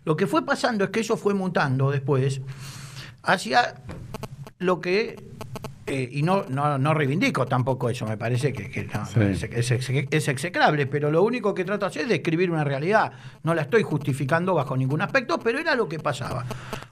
[0.05, 2.41] Lo que fue pasando es que eso fue mutando después
[3.23, 3.75] hacia
[4.59, 5.17] lo que,
[5.87, 9.21] eh, y no, no, no reivindico tampoco eso, me parece que, no, Sí.
[9.53, 13.13] es, es execrable, pero lo único que trato de hacer es describir una realidad.
[13.45, 16.45] No la estoy justificando bajo ningún aspecto, pero era lo que pasaba.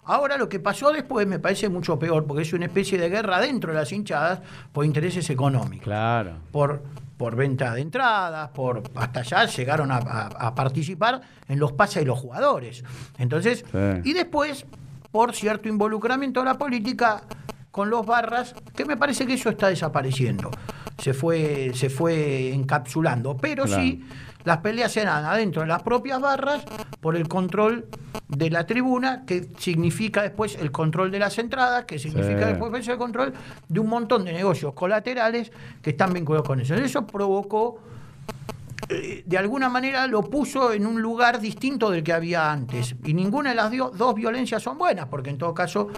[0.04, 3.40] Ahora lo que pasó después me parece mucho peor, porque es una especie de guerra
[3.40, 4.40] dentro de las hinchadas
[4.72, 6.34] por intereses económicos Claro.
[6.52, 6.82] por,
[7.16, 12.02] por venta de entradas, por hasta allá llegaron a, a- a participar en los pases
[12.02, 12.84] de los jugadores.
[13.18, 14.10] Entonces, Sí.
[14.10, 14.66] y después,
[15.10, 17.22] por cierto involucramiento de la política
[17.74, 20.48] con los barras, que me parece que eso está desapareciendo.
[20.96, 23.36] Se fue, se fue encapsulando.
[23.36, 23.82] Pero Claro.
[23.82, 24.04] sí,
[24.44, 26.62] las peleas eran adentro de las propias barras
[27.00, 27.86] por el control
[28.28, 32.52] de la tribuna, que significa después el control de las entradas, que significa Sí.
[32.52, 33.34] después el control
[33.68, 35.50] de un montón de negocios colaterales
[35.82, 36.76] que están vinculados con eso.
[36.76, 37.80] Eso provocó,
[38.88, 42.94] eh, de alguna manera lo puso en un lugar distinto del que había antes.
[43.04, 45.88] Y ninguna de las dos violencias son buenas, porque en todo caso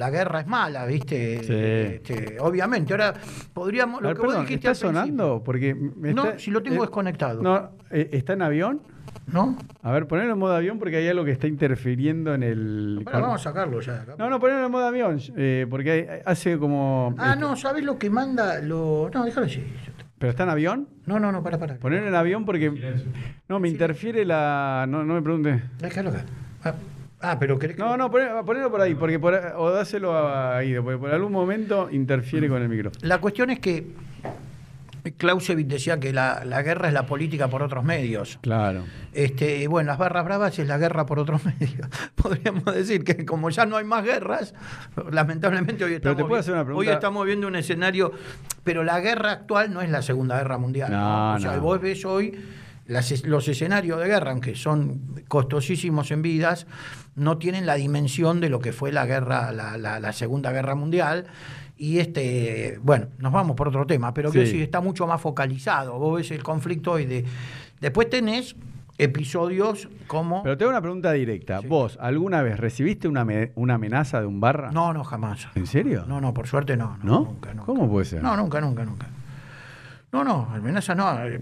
[0.00, 1.44] la guerra es mala, ¿viste?
[1.44, 1.52] Sí.
[1.52, 2.92] Este, obviamente.
[2.94, 3.12] Ahora
[3.52, 4.00] podríamos.
[4.00, 5.42] Lo ver, que vos perdón, dijiste ¿está sonando?
[5.44, 7.42] Porque me No, está- si lo tengo eh, desconectado.
[7.42, 8.80] No, eh, ¿está en avión?
[9.26, 9.56] ¿No?
[9.82, 13.02] A ver, ponelo en modo avión porque hay algo que está interfiriendo en el...
[13.04, 13.92] Pará, vamos a sacarlo ya.
[13.92, 14.14] de acá.
[14.18, 17.14] No, no, ponelo en modo avión, eh, porque hay- hace como...
[17.18, 18.60] Ah, este, no, ¿sabés lo que manda?
[18.60, 19.10] Lo...
[19.12, 19.62] No, déjalo así.
[20.18, 20.88] ¿Pero está en avión?
[21.06, 21.76] No, no, no, para, para.
[21.76, 22.70] Ponelo en avión porque...
[23.48, 24.86] No, me interfiere la...
[24.88, 25.62] No, no me pregunte.
[25.78, 26.24] Déjalo acá.
[26.64, 26.74] Ah,
[27.22, 30.82] Ah, pero ¿querés que- No, no, ponelo por ahí, porque por, o dáselo a Guido,
[30.82, 33.06] porque por algún momento interfiere con el micrófono.
[33.06, 33.86] La cuestión es que
[35.16, 38.38] Clausewitz decía que la, la guerra es la política por otros medios.
[38.42, 38.84] Claro.
[39.14, 41.88] Este, bueno, las barras bravas es la guerra por otros medios.
[42.14, 44.54] Podríamos decir que como ya no hay más guerras,
[45.10, 46.90] lamentablemente hoy Pero estamos, te puedo vi- hacer una pregunta.
[46.90, 48.12] hoy estamos viendo un escenario,
[48.62, 50.90] pero la guerra actual no es la Segunda Guerra Mundial.
[50.92, 51.62] No, O sea, no.
[51.62, 52.38] vos ves hoy
[52.90, 56.66] las los escenarios de guerra, aunque son costosísimos en vidas,
[57.14, 60.74] no tienen la dimensión de lo que fue la guerra, la, la- la Segunda Guerra
[60.74, 61.26] Mundial.
[61.78, 64.52] Y este, bueno, nos vamos por otro tema, pero que Sí.
[64.52, 65.98] sí está mucho más focalizado.
[65.98, 67.24] Vos ves el conflicto hoy de.
[67.80, 68.54] Después tenés
[68.98, 70.42] episodios como.
[70.42, 71.60] Pero tengo una pregunta directa.
[71.62, 71.66] Sí.
[71.68, 74.70] ¿Vos alguna vez recibiste una, una amenaza de un barra?
[74.72, 75.48] No, no, jamás.
[75.54, 76.04] ¿En serio?
[76.06, 76.98] No, no, por suerte no.
[77.02, 77.20] No, ¿No?
[77.26, 77.64] Nunca, nunca.
[77.66, 78.22] ¿Cómo puede ser?
[78.22, 79.08] No, nunca, nunca, nunca.
[80.12, 81.24] No, no, amenaza no.
[81.24, 81.40] eh,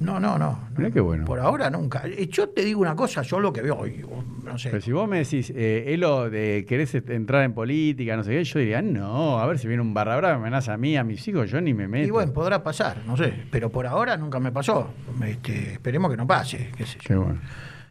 [0.00, 0.58] No, no, no.
[0.76, 1.24] Mirá qué bueno.
[1.24, 2.02] Por ahora nunca.
[2.28, 4.04] Yo te digo una cosa, yo lo que veo hoy,
[4.44, 4.70] no sé.
[4.70, 8.44] Pero si vos me decís, eh, Elo, de, querés entrar en política, no sé qué,
[8.44, 11.04] yo diría, no, a ver si viene un barra brava, me amenaza a mí, a
[11.04, 12.08] mis hijos, yo ni me meto.
[12.08, 13.32] Y bueno, podrá pasar, no sé.
[13.50, 14.90] Pero por ahora nunca me pasó.
[15.24, 17.08] Este, esperemos que no pase, qué sé yo.
[17.08, 17.40] Qué bueno.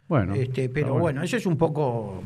[0.06, 0.34] Bueno.
[0.34, 2.22] Este, pero bueno, eso es un poco.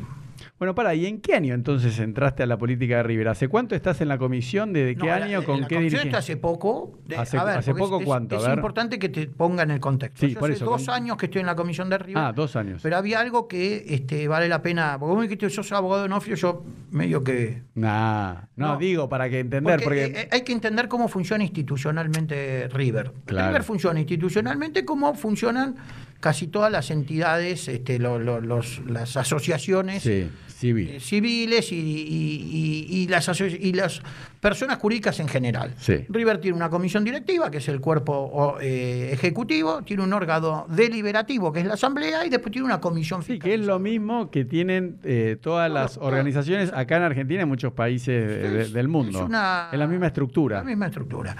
[0.59, 3.29] Bueno, para, ¿y en qué año entonces entraste a la política de River?
[3.29, 4.73] ¿Hace cuánto estás en la comisión?
[4.73, 5.39] ¿De, qué No, año?
[5.41, 6.09] la- ¿Con la qué comisión dirige?
[6.09, 6.99] está hace poco.
[7.07, 8.55] De- Hace- a ver, hace poco es, cuánto, a Es, ver.
[8.59, 10.27] importante que te ponga en el contexto.
[10.27, 12.19] Sí, Yo por hace eso, dos con- años que estoy en la comisión de River.
[12.25, 12.81] Ah, dos años.
[12.83, 14.97] Pero había algo que este, vale la pena.
[14.99, 17.63] Porque vos me dijiste, sos abogado de Nofio, yo medio que.
[17.77, 18.77] Nah, no, No.
[18.79, 20.21] digo para que entender, Porque, porque...
[20.23, 23.13] eh, hay que entender cómo funciona institucionalmente River.
[23.27, 23.47] Claro.
[23.49, 25.77] River funciona institucionalmente como funcionan
[26.19, 31.01] casi todas las entidades, este, lo- lo- los, las asociaciones sí, eh, civil.
[31.01, 34.03] civiles y, y- y- y las, aso- y las
[34.41, 35.75] personas jurídicas en general.
[35.79, 36.05] Sí.
[36.09, 41.53] River tiene una comisión directiva, que es el cuerpo eh, ejecutivo, tiene un órgano deliberativo,
[41.53, 44.45] que es la asamblea, y después tiene una comisión Sí, que es lo mismo que
[44.45, 48.73] tienen eh, todas las organizaciones acá en Argentina y en muchos países de- de- Es-
[48.73, 49.19] del mundo.
[49.21, 50.59] Es, una- la misma estructura.
[50.59, 51.37] La misma estructura.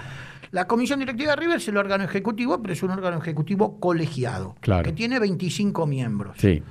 [0.51, 4.55] La Comisión Directiva de River es el órgano ejecutivo, pero es un órgano ejecutivo colegiado,
[4.61, 4.83] Claro.
[4.83, 6.35] que tiene 25 miembros.
[6.39, 6.63] Sí,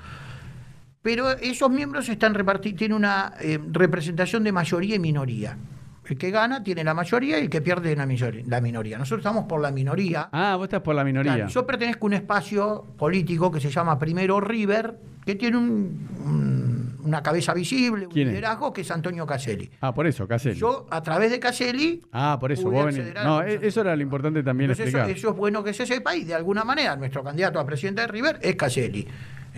[1.08, 5.56] Pero esos miembros están repartidos, tiene una eh, representación de mayoría y minoría.
[6.04, 8.04] El que gana tiene la mayoría y el que pierde la
[8.46, 8.98] la minoría.
[8.98, 10.28] Nosotros estamos por la minoría.
[10.32, 11.34] Ah, vos estás por la minoría.
[11.34, 16.08] Claro, yo pertenezco a un espacio político que se llama Primero River, que tiene un-
[16.26, 18.34] un- una cabeza visible, un ¿Quién es?
[18.34, 19.70] liderazgo, que es Antonio Caselli.
[19.80, 20.56] Ah, por eso, Caselli.
[20.60, 23.14] Yo, a través de Caselli, ah, por eso, vos venís.
[23.24, 25.18] No, e- eso era lo importante también Entonces, eso, explicar.
[25.18, 28.08] eso es bueno que se sepa y de alguna manera nuestro candidato a presidente de
[28.08, 29.08] River es Caselli.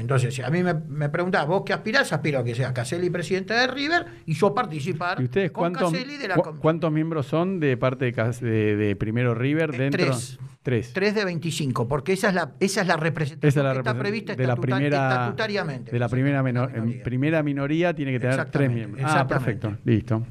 [0.00, 2.12] Entonces, si a mí me, me preguntás, ¿vos qué aspirás?
[2.12, 5.92] Aspiro a que sea Caselli presidente de River y yo participar ¿Y ustedes con cuántos,
[5.92, 9.78] Caselli de la cu- cuántos miembros son de parte de, de- de Primero River Eh,
[9.78, 10.06] dentro?
[10.06, 10.38] tres.
[10.62, 10.92] Tres.
[10.92, 13.78] 3 de 25, porque esa es la, esa es la representación Esa es la que
[13.78, 15.90] está prevista de la primera, estatutariamente.
[15.90, 17.02] de la primera, menor- minoría.
[17.02, 19.02] primera minoría tiene que tener tres miembros.
[19.06, 20.22] Ah, perfecto, listo.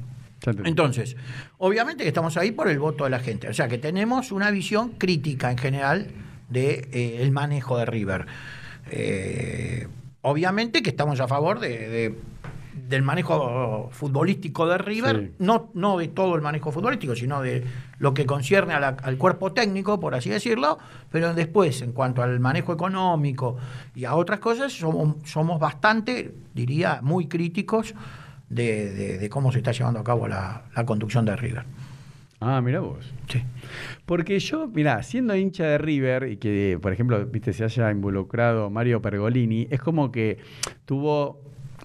[0.64, 1.16] Entonces,
[1.58, 3.48] obviamente que estamos ahí por el voto de la gente.
[3.48, 6.06] O sea que tenemos una visión crítica en general
[6.48, 8.26] del de, el manejo de River.
[8.90, 9.86] Eh,
[10.22, 12.14] obviamente que estamos a favor de, de-
[12.88, 15.34] del manejo futbolístico de River, Sí.
[15.38, 17.64] no, no de todo el manejo futbolístico, sino de
[18.00, 20.76] lo que concierne a la- al cuerpo técnico, por así decirlo,
[21.10, 23.56] pero después, en cuanto al manejo económico
[23.94, 27.94] y a otras cosas, somos, somos bastante, diría, muy críticos
[28.48, 31.64] de, de- de cómo se está llevando a cabo la, la conducción de River.
[32.40, 33.12] Ah, mira vos.
[33.28, 33.42] Sí.
[34.06, 38.70] Porque yo, mira, siendo hincha de River y que, por ejemplo, viste, se haya involucrado
[38.70, 40.38] Mario Pergolini, es como que
[40.86, 41.42] tuvo,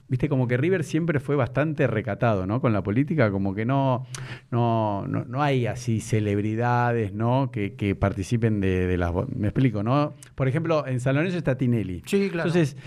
[0.07, 2.61] viste, como que River siempre fue bastante recatado, ¿no?
[2.61, 4.07] Con la política, como que no,
[4.49, 7.51] no, no, no hay así celebridades, ¿no?
[7.51, 10.13] Que, que participen de, de las, me explico, ¿no?
[10.35, 12.01] Por ejemplo, en San Lorenzo está Tinelli.
[12.05, 12.47] Sí, claro.
[12.49, 12.77] Entonces,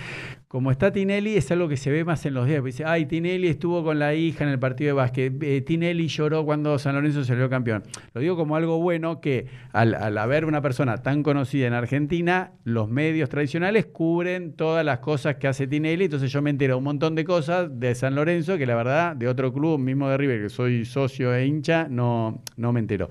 [0.48, 2.64] como está Tinelli, es algo que se ve más en los días.
[2.64, 5.42] Dice, ay, Tinelli estuvo con la hija en el partido de básquet.
[5.42, 7.82] eh, Tinelli lloró cuando San Lorenzo salió campeón.
[8.14, 12.88] Lo digo como algo bueno que al, haber una persona tan conocida en Argentina, los
[12.88, 16.06] medios tradicionales cubren todas las cosas que hace Tinelli.
[16.06, 19.28] Entonces yo me entero un montón de cosas de San Lorenzo que la verdad, de
[19.28, 23.10] otro club, mismo de River, que soy socio e hincha, no, no me entero.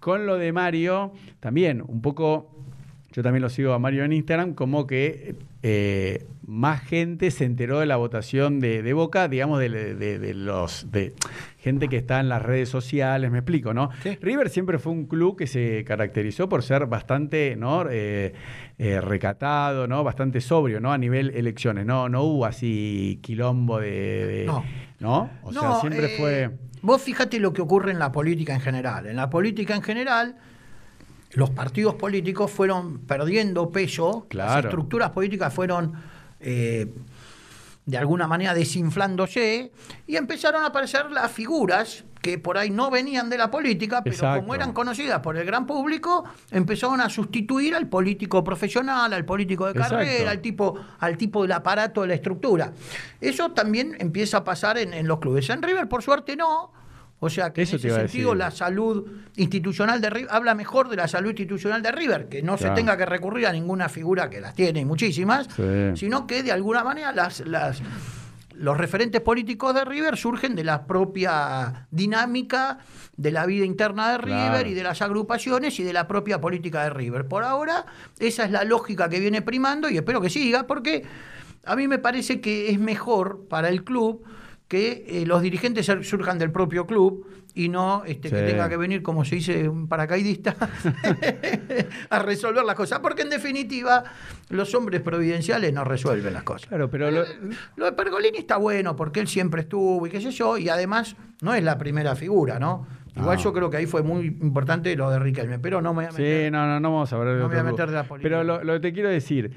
[0.00, 2.50] Con lo de Mario, también un poco
[3.12, 7.78] yo también lo sigo a Mario en Instagram, como que eh, más gente se enteró
[7.80, 11.14] de la votación de, de Boca, digamos, de, de- de los de
[11.58, 13.90] gente que está en las redes sociales, me explico, ¿no?
[14.02, 14.18] Sí.
[14.20, 17.86] River siempre fue un club que se caracterizó por ser bastante, ¿no?
[17.88, 18.32] Eh,
[18.78, 20.02] eh, recatado, ¿no?
[20.02, 20.92] Bastante sobrio, ¿no?
[20.92, 22.08] A nivel elecciones, ¿no?
[22.08, 24.44] No hubo así quilombo de...
[24.46, 24.64] No.
[24.98, 25.30] ¿No?
[25.42, 26.50] O sea, siempre eh, fue...
[26.82, 29.06] Vos fíjate lo que ocurre en la política en general.
[29.06, 30.36] En la política en general,
[31.34, 35.94] los partidos políticos fueron perdiendo peso, las estructuras políticas fueron
[36.40, 36.92] eh,
[37.86, 39.72] de alguna manera desinflándose
[40.06, 44.14] y empezaron a aparecer las figuras que por ahí no venían de la política, pero
[44.14, 44.42] Exacto.
[44.42, 49.64] como eran conocidas por el gran público, empezaron a sustituir al político profesional, al político
[49.64, 49.96] de Exacto.
[49.96, 52.72] carrera, al tipo, al tipo del aparato de la estructura.
[53.20, 55.50] Eso también empieza a pasar en, en los clubes.
[55.50, 56.70] En River, por suerte, no.
[57.24, 59.06] O sea que Eso en ese sentido la salud
[59.36, 62.74] institucional de River habla mejor de la salud institucional de River, que no Claro.
[62.74, 65.62] se tenga que recurrir a ninguna figura que las tiene y muchísimas, Sí.
[65.94, 67.80] sino que de alguna manera las, las
[68.54, 72.78] los referentes políticos de River surgen de la propia dinámica
[73.16, 74.68] de la vida interna de River Claro.
[74.68, 77.26] y de las agrupaciones y de la propia política de River.
[77.28, 77.86] Por ahora,
[78.18, 81.04] esa es la lógica que viene primando y espero que siga, porque
[81.64, 84.22] a mí me parece que es mejor para el club
[84.72, 88.78] que eh, los dirigentes sur- surjan del propio club y no este, que tenga que
[88.78, 90.56] venir, como se dice, un paracaidista
[92.08, 93.00] a resolver las cosas.
[93.00, 94.02] Porque en definitiva,
[94.48, 96.68] los hombres providenciales no resuelven las cosas.
[96.68, 97.24] Claro, pero lo-
[97.76, 101.16] Lo de Pergolini está bueno porque él siempre estuvo y qué sé yo, y además
[101.42, 102.86] no es la primera figura, ¿no?
[103.14, 103.42] Igual No.
[103.44, 106.16] yo creo que ahí fue muy importante lo de Riquelme, pero no me voy a
[106.16, 106.46] meter.
[106.46, 108.04] Sí, no, no, no vamos a hablar de No me voy a meter de la
[108.04, 108.26] política.
[108.30, 109.52] Pero lo, lo que te quiero decir,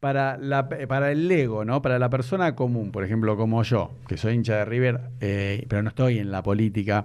[0.00, 1.82] para, la, para el ego, ¿no?
[1.82, 5.82] Para la persona común, por ejemplo, como yo, que soy hincha de River, eh, pero
[5.82, 7.04] no estoy en la política,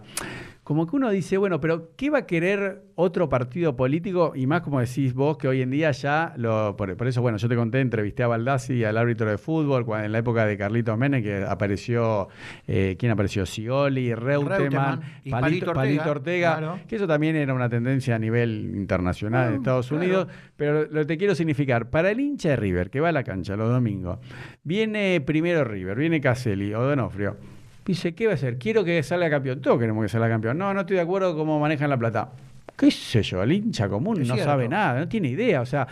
[0.65, 4.33] como que uno dice, bueno, pero ¿qué va a querer otro partido político?
[4.35, 7.37] Y más como decís vos, que hoy en día ya, lo, por, por eso, bueno,
[7.37, 10.57] yo te conté, entrevisté a Baldassi, al árbitro de fútbol, cuando, en la época de
[10.57, 12.29] Carlitos Menem, que apareció,
[12.67, 13.45] eh, ¿quién apareció?
[13.45, 16.79] Scioli, Reutemann, Reutemann y Palito Ortega, Ortega, claro.
[16.87, 20.03] que eso también era una tendencia a nivel internacional en Ah, Estados claro.
[20.03, 23.11] Unidos, pero lo que te quiero significar, para el hincha de River que va a
[23.11, 24.17] la cancha los domingos,
[24.63, 27.37] viene primero River, viene Caselli o Donofrio,
[27.85, 28.57] dice, ¿qué va a hacer?
[28.57, 31.39] Quiero que salga campeón, todos queremos que salga campeón, no, no estoy de acuerdo con
[31.45, 32.31] cómo manejan la plata.
[32.77, 33.41] ¿Qué sé yo?
[33.41, 34.51] El hincha común Es no cierto.
[34.51, 35.61] sabe nada, no tiene idea.
[35.61, 35.87] O sea.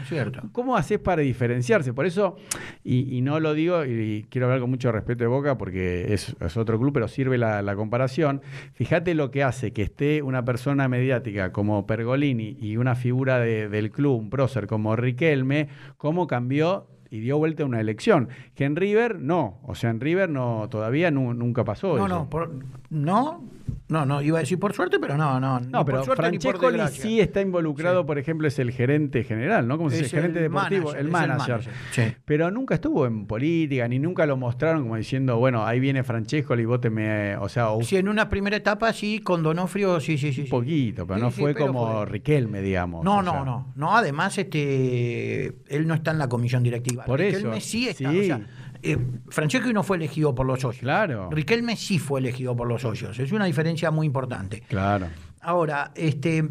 [0.52, 1.94] ¿cómo haces para diferenciarse?
[1.94, 2.36] Por eso,
[2.84, 6.36] y, y no lo digo, y quiero hablar con mucho respeto de Boca, porque es,
[6.42, 8.42] es otro club, pero sirve la, la comparación.
[8.74, 13.70] Fíjate lo que hace que esté una persona mediática como Pergolini y una figura de-
[13.70, 18.30] del club, un prócer como Riquelme, cómo cambió y dio vuelta a una elección.
[18.56, 22.08] Que en River no, o sea, en River no todavía nu- nunca pasó No, eso.
[22.08, 22.52] no, por-
[22.90, 23.44] no,
[23.88, 25.60] no, no, iba a decir por suerte, pero no, no.
[25.60, 27.04] No, pero suerte desgracia.
[27.04, 28.08] sí está involucrado, Sí.
[28.08, 29.78] por ejemplo, es el gerente general, ¿no?
[29.78, 31.62] Como dice, Es el gerente el deportivo, manager, el manager.
[31.92, 32.02] sí.
[32.26, 36.66] Pero nunca estuvo en política, ni nunca lo mostraron como diciendo, bueno, ahí viene Francescoli,
[36.66, 40.44] vóteme, o sea, un Sí, en una primera etapa sí, con Donofrio, sí, sí, sí.
[40.46, 40.50] sí.
[40.50, 42.06] poquito, pero Sí, no fue pero como fue.
[42.08, 43.04] Riquelme, digamos.
[43.06, 43.44] No, no, sea.
[43.46, 43.96] no, no.
[43.98, 47.03] Además, este, él no está en la comisión directiva.
[47.06, 48.12] Por Riquelme eso, sí está.
[48.12, 48.20] sí.
[48.20, 48.42] O sea,
[48.82, 48.98] eh,
[49.30, 50.82] Francesco no fue elegido por los socios.
[50.82, 51.30] Claro.
[51.32, 53.18] Riquelme sí fue elegido por los socios.
[53.18, 54.62] Es una diferencia muy importante.
[54.68, 55.08] Claro.
[55.42, 56.50] Ahora, este.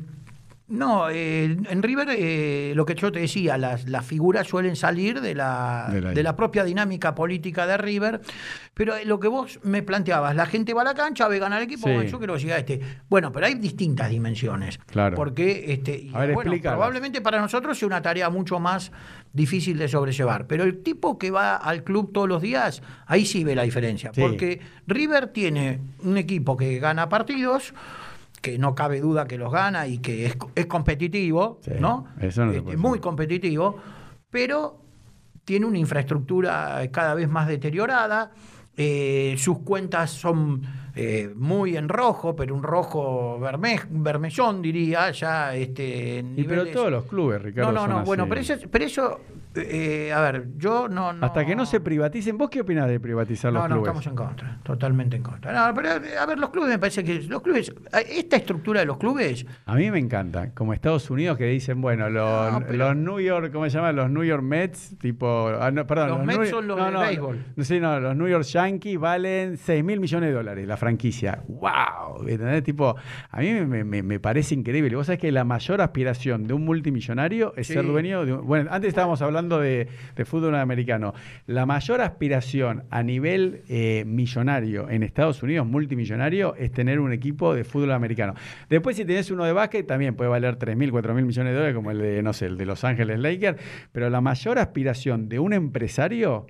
[0.72, 5.20] No, eh, en River eh, lo que yo te decía, las, las figuras suelen salir
[5.20, 8.22] de la, De la- de la propia dinámica política de River,
[8.72, 11.60] pero eh, lo que vos me planteabas, la gente va a la cancha, ve ganar
[11.60, 11.92] el equipo, Sí.
[11.94, 12.80] bueno, yo quiero que siga este.
[13.10, 14.78] Bueno, pero hay distintas dimensiones.
[14.86, 15.14] Claro.
[15.14, 18.92] Porque este, y, A ver, bueno, probablemente para nosotros sea una tarea mucho más
[19.34, 20.46] difícil de sobrellevar.
[20.46, 24.10] Pero el tipo que va al club todos los días, ahí sí ve la diferencia.
[24.14, 24.20] Sí.
[24.22, 27.74] Porque River tiene un equipo que gana partidos,
[28.42, 32.08] que no cabe duda que los gana y que es, es competitivo, Sí, ¿no?
[32.20, 33.76] eso no Este, muy competitivo,
[34.30, 34.78] pero
[35.44, 38.32] tiene una infraestructura cada vez más deteriorada.
[38.76, 40.62] eh, sus cuentas son
[40.94, 46.90] eh, muy en rojo, pero un rojo verme- vermellón, diría, ya este, Y pero todos
[46.90, 47.70] los clubes, Ricardo.
[47.72, 48.04] no, no, no.
[48.04, 49.20] Bueno, pero eso, pero eso
[49.54, 52.98] eh, a ver, yo no, no- Hasta que no se privaticen, ¿vos qué opinás de
[53.00, 53.88] privatizar No, los no, clubes?
[53.88, 55.52] estamos en contra, totalmente en contra.
[55.52, 57.72] No, pero a ver, los clubes me parece que los clubes,
[58.08, 62.08] esta estructura de los clubes, A mí me encanta, como Estados Unidos que dicen, bueno,
[62.10, 63.92] los, No, pero- los New York, ¿cómo se llama?
[63.92, 66.90] Los New York Mets, tipo, ah, no, perdón, Los Mets New- son los no, de
[66.92, 67.44] no, béisbol.
[67.56, 71.42] no, sí, no, los New York Yankees valen 6 mil millones de dólares la franquicia.
[71.48, 72.26] ¡Wow!
[72.28, 72.62] ¿Entendés?
[72.62, 72.96] Tipo,
[73.30, 74.94] a mí me, me- me parece increíble.
[74.96, 77.72] Vos sabés que la mayor aspiración de un multimillonario es Sí.
[77.74, 81.14] ser dueño de un- Bueno, antes estábamos hablando de, de fútbol americano.
[81.46, 87.54] La mayor aspiración a nivel eh, millonario en Estados Unidos, multimillonario, es tener un equipo
[87.54, 88.34] de fútbol americano.
[88.68, 91.54] Después, si tenés uno de básquet, también puede valer 3 mil, 4 mil millones de
[91.56, 93.58] dólares, como el de, no sé, el de Los Ángeles Lakers.
[93.92, 96.46] Pero la mayor aspiración de un empresario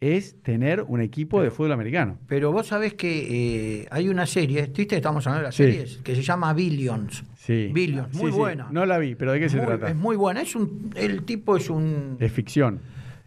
[0.00, 2.16] es tener un equipo de fútbol americano.
[2.26, 4.96] pero vos sabés que eh, hay una serie, ¿viste?
[4.96, 5.64] Estamos hablando de las Sí.
[5.64, 7.22] series, que se llama Billions.
[7.42, 7.70] Sí.
[7.72, 8.36] Billions, muy sí.
[8.36, 8.68] buena.
[8.70, 9.88] No la vi, pero ¿de qué se Muy- trata?
[9.88, 10.42] Es muy buena.
[10.42, 12.18] Es un, el tipo es un.
[12.20, 12.80] Es ficción.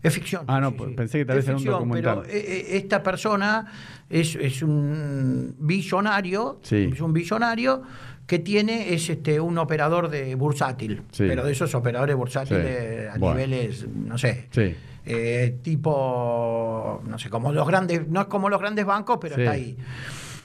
[0.03, 0.43] Es ficción.
[0.47, 2.21] Ah, no, pues, pensé que tal vez era un documental.
[2.25, 3.65] Pero eh, eh, esta persona
[4.09, 6.89] es, es un billonario, Sí.
[6.93, 7.81] es un billonario
[8.27, 11.25] que tiene, es este un operador de bursátil, Sí.
[11.27, 13.35] pero de esos operadores bursátiles a Bueno.
[13.35, 14.75] niveles, no sé, Sí.
[15.05, 19.51] eh, tipo, no sé, como los grandes, no es como los grandes bancos, pero está
[19.51, 19.75] ahí.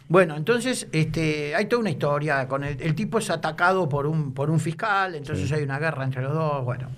[0.09, 2.48] Bueno, entonces este, hay toda una historia.
[2.48, 5.54] Con el, el tipo es atacado por un, por un fiscal, entonces Sí.
[5.54, 6.64] hay una guerra entre los dos.
[6.64, 6.88] Bueno,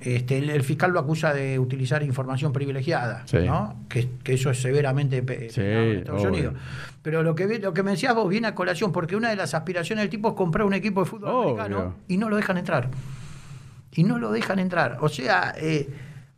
[0.00, 3.38] este, el, el fiscal lo acusa de utilizar información privilegiada, Sí.
[3.46, 3.76] ¿no?
[3.88, 6.30] Que, que eso es severamente Sí, en Estados obvio.
[6.32, 6.54] Unidos.
[7.02, 9.54] Pero lo que, lo que me decías vos viene a colación, porque una de las
[9.54, 11.62] aspiraciones del tipo es comprar un equipo de fútbol Obvio.
[11.62, 12.90] americano y no lo dejan entrar.
[13.94, 14.98] Y no lo dejan entrar.
[15.00, 15.88] O sea, eh,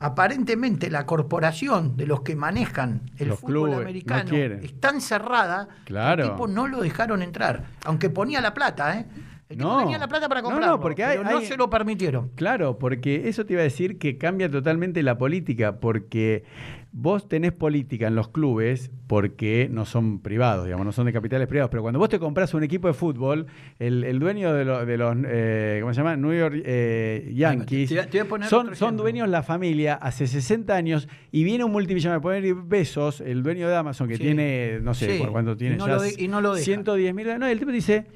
[0.01, 4.65] aparentemente la corporación de los que manejan el Los fútbol clubes no americano quieren.
[4.65, 6.17] es tan cerrada Claro.
[6.17, 7.65] que el tipo no lo dejaron entrar.
[7.85, 9.07] Aunque ponía la plata, ¿eh?
[9.51, 9.79] El tipo No.
[9.81, 12.31] tenía la plata para No, no, comprarlo, porque hay- pero no hay- se lo permitieron.
[12.35, 16.45] Claro, porque eso te iba a decir que cambia totalmente la política, porque
[16.93, 21.47] vos tenés política en los clubes porque no son privados, digamos, no son de capitales
[21.47, 23.47] privados, pero cuando vos te compras un equipo de fútbol,
[23.79, 26.17] el, el dueño de, lo- de los, eh, ¿cómo se llama?
[26.17, 29.03] New York eh, Yankees, Te- te son, son ejemplo.
[29.03, 33.77] dueños la familia hace 60 años y viene un multimillonario, poner besos, el dueño de
[33.77, 34.23] Amazon que Sí.
[34.25, 35.25] tiene, no sé, Sí.
[35.31, 36.65] cuánto tiene, Y no ya lo de- y no lo deja.
[36.65, 38.07] 110 mil, no, el tipo dice,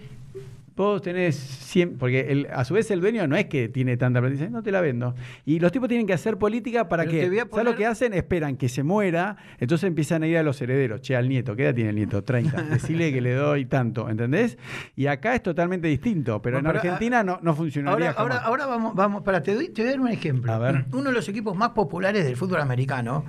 [0.76, 4.18] Vos tenés 100, porque el- a su vez el dueño no es que tiene tanta
[4.20, 5.14] plata, dice, no te la vendo.
[5.44, 7.86] Y los tipos tienen que hacer política para Pero que, a ¿sabes lo poner- que
[7.86, 8.12] hacen?
[8.12, 11.00] Esperan que se muera, entonces empiezan a ir a los herederos.
[11.00, 12.24] Che, al nieto, ¿qué edad tiene el nieto?
[12.24, 12.60] 30.
[12.98, 14.58] Decirle que le doy tanto, ¿entendés?
[14.96, 18.94] Y acá es totalmente distinto, pero en pero, Argentina no, no funcionaría Ahora, ahora, vamos,
[18.96, 20.52] vamos, para, te doy, te voy a dar un ejemplo.
[20.52, 20.86] A ver.
[20.92, 23.24] Uno de los equipos más populares del fútbol americano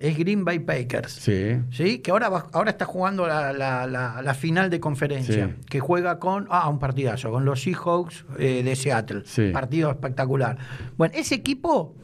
[0.00, 1.12] es Green Bay Packers.
[1.12, 1.58] Sí.
[1.70, 1.98] ¿Sí?
[1.98, 5.46] Que ahora, va- ahora está jugando la, la- la- la final de conferencia.
[5.46, 5.54] Sí.
[5.68, 6.46] Que juega con.
[6.50, 9.22] Ah, un partidazo, con los Seahawks eh, de Seattle.
[9.26, 9.50] Sí.
[9.52, 10.56] Partido espectacular.
[10.96, 11.94] Bueno, ese equipo,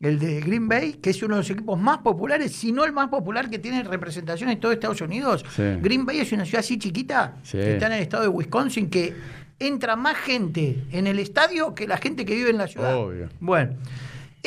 [0.00, 2.92] el de Green Bay, que es uno de los equipos más populares, si no el
[2.92, 5.44] más popular que tiene representación en todo Estados Unidos.
[5.56, 9.14] Green Bay es una ciudad así chiquita, que está en el estado de Wisconsin, que
[9.58, 12.94] entra más gente en el estadio que la gente que vive en la ciudad.
[12.96, 13.28] Obvio.
[13.40, 13.72] Bueno,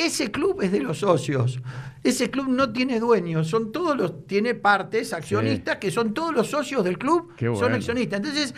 [0.06, 1.60] ese club es de los socios.
[2.02, 6.48] Ese club no tiene dueños, son todos los, tiene partes, accionistas, que son todos los
[6.48, 7.76] socios del club, son bueno.
[7.76, 8.18] accionistas.
[8.20, 8.54] Entonces,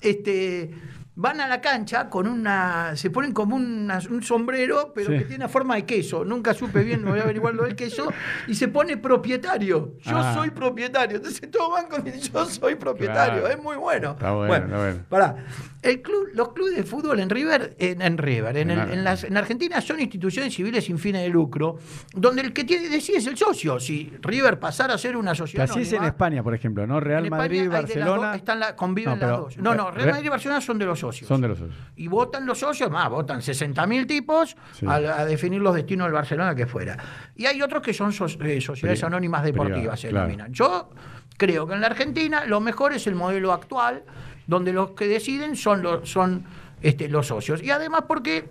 [0.00, 0.70] este
[1.18, 5.18] van a la cancha con una, se ponen como una- un sombrero, pero Sí.
[5.18, 6.26] que tiene forma de queso.
[6.26, 8.12] Nunca supe bien, voy a averiguar lo del queso,
[8.46, 9.94] y se pone propietario.
[10.02, 10.34] Yo Ah.
[10.34, 11.16] soy propietario.
[11.16, 13.40] Entonces todos van con el yo soy propietario.
[13.40, 13.48] Claro.
[13.56, 14.10] Es muy bueno.
[14.10, 14.98] Está bueno, está bueno.
[15.08, 15.36] Pará.
[15.82, 19.04] El club, los clubes de fútbol en River, en, en River, en, En el- en
[19.04, 21.78] las- en Argentina son instituciones civiles sin fines de lucro,
[22.14, 23.78] donde el que tiene decide es el socio.
[23.78, 26.98] Si River pasara a ser una sociedad así es en España, por ejemplo, ¿no?
[26.98, 28.28] Real Madrid, las Barcelona.
[28.28, 29.56] dos, están la- conviven No, pero- las dos.
[29.58, 31.28] No, no, Real Re- Madrid y Barcelona son de los socios.
[31.28, 31.76] Son de los socios.
[31.96, 34.86] Y votan los socios, más, votan 60.000 tipos Sí.
[34.86, 36.96] a, a definir los destinos del Barcelona que fuera.
[37.36, 40.26] Y hay otros que son so- eh, sociedades Pri- anónimas deportivas, se claro.
[40.26, 40.52] denominan.
[40.52, 40.90] Yo
[41.36, 44.04] creo que en la Argentina lo mejor es el modelo actual,
[44.46, 46.44] donde los que deciden son los, son,
[46.82, 47.62] este, los socios.
[47.62, 48.48] Y además porque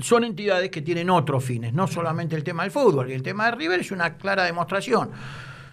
[0.00, 3.10] son entidades que tienen otros fines, no solamente el tema del fútbol.
[3.10, 5.10] Y el tema de River es una clara demostración.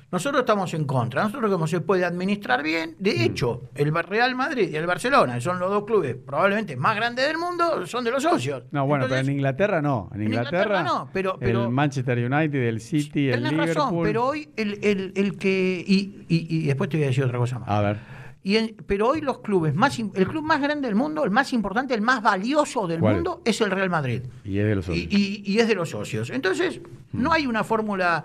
[0.09, 1.23] Nosotros estamos en contra.
[1.25, 2.91] Nosotros como se puede administrar bien.
[2.97, 3.03] Mm.
[3.03, 6.95] De hecho, el Real Madrid y el Barcelona, que son los dos clubes probablemente más
[6.95, 8.63] grandes del mundo, son de los socios.
[8.71, 10.09] No, bueno, Entonces, pero en Inglaterra no.
[10.13, 13.67] En en Inglaterra, Inglaterra no, pero- pero- el Manchester United, el City, el Liverpool.
[13.75, 15.83] razón, pero hoy el, el- el que...
[15.85, 17.67] Y, y- y después te voy a decir otra cosa más.
[17.67, 17.97] A ver,
[18.43, 19.97] Y en- pero hoy los clubes más...
[19.99, 23.15] El club más grande del mundo, el más importante, el más valioso del ¿Cuál?
[23.15, 24.21] mundo, es el Real Madrid.
[24.45, 25.07] y es de los socios.
[25.11, 26.29] Y, y- y es de los socios.
[26.29, 26.79] Entonces,
[27.11, 28.23] no hay una fórmula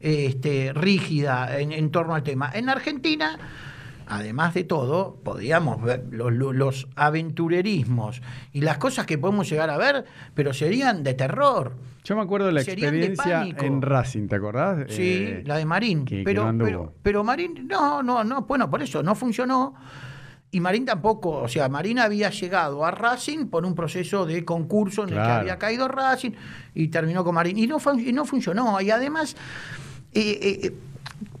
[0.00, 2.50] este, rígida en, en torno al tema.
[2.52, 3.38] En Argentina,
[4.08, 10.04] además de todo, podríamos ver los aventurerismos y las cosas que podemos llegar a ver,
[10.34, 11.74] pero serían de terror.
[12.04, 14.86] Yo me acuerdo de la serían experiencia en Racing, ¿te acordás?
[14.88, 16.04] Sí, Eh, la de Marín.
[16.04, 19.74] que- que pero, no pero, pero Marín, no, no, no, bueno, por eso no funcionó.
[20.52, 25.04] Y Marín tampoco, o sea, Marín había llegado a Racing por un proceso de concurso
[25.04, 26.32] en el que había caído Racing
[26.74, 27.56] y terminó con Marín.
[27.56, 28.80] Y no, y no funcionó.
[28.80, 29.36] Y además,
[30.12, 30.74] eh, eh, eh,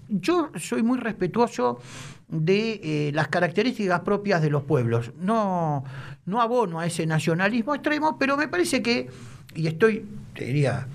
[0.08, 1.80] yo soy muy respetuoso
[2.28, 5.10] de eh, las características propias de los pueblos.
[5.18, 5.82] No,
[6.26, 9.10] no abono a ese nacionalismo extremo, pero me parece que,
[9.54, 10.86] y estoy, te diría,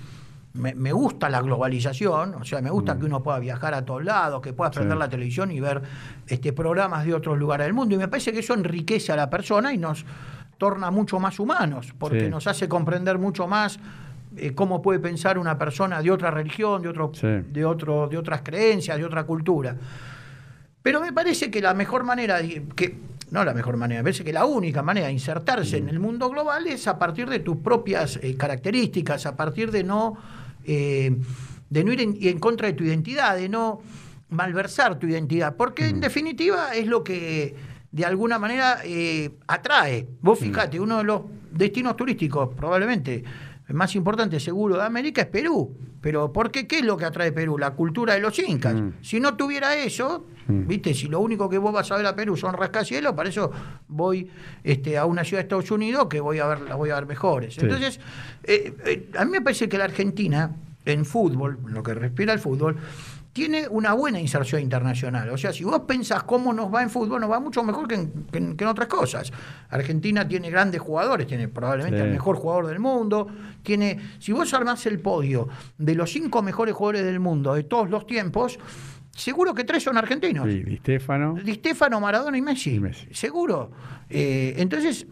[0.54, 4.02] me, me gusta la globalización, o sea, me gusta que uno pueda viajar a todos
[4.04, 4.98] lados, que pueda prender Sí.
[5.00, 5.82] la televisión y ver
[6.26, 9.28] este, programas de otros lugares del mundo, y me parece que eso enriquece a la
[9.28, 10.04] persona y nos
[10.56, 12.28] torna mucho más humanos, porque Sí.
[12.30, 13.78] nos hace comprender mucho más
[14.38, 17.26] eh, cómo puede pensar una persona de otra religión, de otro, Sí.
[17.26, 19.74] de otro, de otras creencias, de otra cultura.
[20.82, 22.98] Pero me parece que la mejor manera, de- que
[23.30, 26.30] no la mejor manera, me parece que la única manera de insertarse en el mundo
[26.30, 30.16] global es a partir de tus propias eh, características, a partir de no,
[30.64, 31.16] eh,
[31.68, 33.80] de no ir en, en contra de tu identidad, de no
[34.28, 37.54] malversar tu identidad, porque en definitiva es lo que
[37.90, 40.06] de alguna manera eh, atrae.
[40.20, 43.24] Vos fíjate, uno de los destinos turísticos probablemente
[43.68, 45.74] más importante seguro de América es Perú.
[46.06, 46.68] Pero ¿por qué?
[46.68, 47.58] ¿Qué es lo que atrae Perú?
[47.58, 48.74] La cultura de los incas.
[48.74, 48.90] Mm.
[49.02, 50.94] Si no tuviera eso, ¿viste?
[50.94, 53.50] Si lo único que vos vas a ver a Perú son rascacielos, para eso
[53.88, 54.30] voy
[54.62, 57.06] este, a una ciudad de Estados Unidos que voy a ver, las voy a ver
[57.06, 57.54] mejores.
[57.54, 57.62] Sí.
[57.62, 57.98] Entonces,
[58.44, 60.54] eh, eh, a mí me parece que la Argentina,
[60.84, 62.76] en fútbol, en lo que respira el fútbol,
[63.36, 65.28] tiene una buena inserción internacional.
[65.28, 67.94] O sea, si vos pensás cómo nos va en fútbol, nos va mucho mejor que
[67.96, 69.30] en, que en- que en otras cosas.
[69.68, 72.04] Argentina tiene grandes jugadores, tiene probablemente Sí.
[72.06, 73.26] el mejor jugador del mundo.
[73.62, 77.90] Tiene, si vos armás el podio de los cinco mejores jugadores del mundo de todos
[77.90, 78.58] los tiempos,
[79.10, 80.46] seguro que tres son argentinos.
[80.50, 81.34] Sí, Di Stefano.
[81.44, 82.76] Di Stefano, Maradona y Messi.
[82.76, 83.06] Y Messi.
[83.12, 83.70] Seguro.
[84.08, 85.06] Eh, entonces,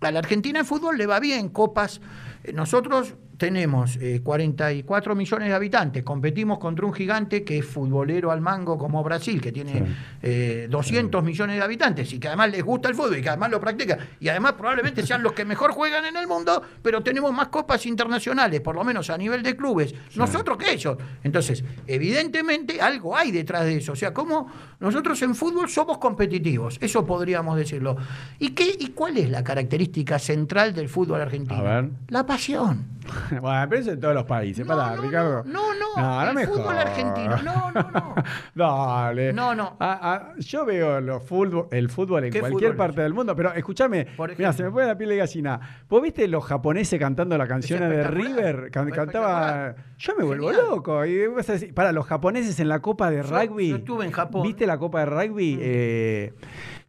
[0.00, 2.00] a la Argentina en fútbol le va bien, copas.
[2.44, 8.30] Eh, Nosotros tenemos eh, 44 millones de habitantes, competimos contra un gigante que es futbolero
[8.30, 9.84] al mango como Brasil, que tiene Sí.
[10.22, 13.50] eh, 200 millones de habitantes y que además les gusta el fútbol y que además
[13.50, 17.32] lo practica y además probablemente sean los que mejor juegan en el mundo, pero tenemos
[17.32, 20.96] más copas internacionales, por lo menos a nivel de clubes, nosotros que ellos.
[21.22, 23.92] Entonces, evidentemente algo hay detrás de eso.
[23.92, 27.96] O sea, como nosotros en fútbol somos competitivos, eso podríamos decirlo.
[28.38, 31.60] ¿Y, qué, ¿Y cuál es la característica central del fútbol argentino?
[32.08, 32.84] La pasión.
[33.40, 34.66] bueno, pero eso en todos los países.
[34.66, 35.44] No, Pará, no, Ricardo.
[35.44, 36.86] no, no, no, el no me fútbol jodas.
[36.86, 38.14] argentino, no, no, no.
[38.54, 39.32] Dale.
[39.32, 39.76] No, no.
[39.80, 42.76] Ah, ah, yo veo los fútbol, el fútbol en ¿Qué cualquier fútbol?
[42.76, 44.06] parte del mundo, pero escúchame,
[44.38, 45.60] mira, se me pone la piel de gallina.
[45.88, 48.04] ¿Vos viste los japoneses cantando la canción de.
[48.04, 48.70] River?
[48.70, 49.74] Can- cantaba.
[49.98, 50.66] Yo me vuelvo Genial.
[50.70, 51.04] loco.
[51.04, 53.68] Y vas a decir, para los japoneses en la Copa de Yo- Rugby.
[53.70, 54.42] yo estuve en Japón.
[54.42, 54.44] Mm.
[54.44, 55.58] ¿Viste la Copa de Rugby?
[55.60, 56.34] Eh,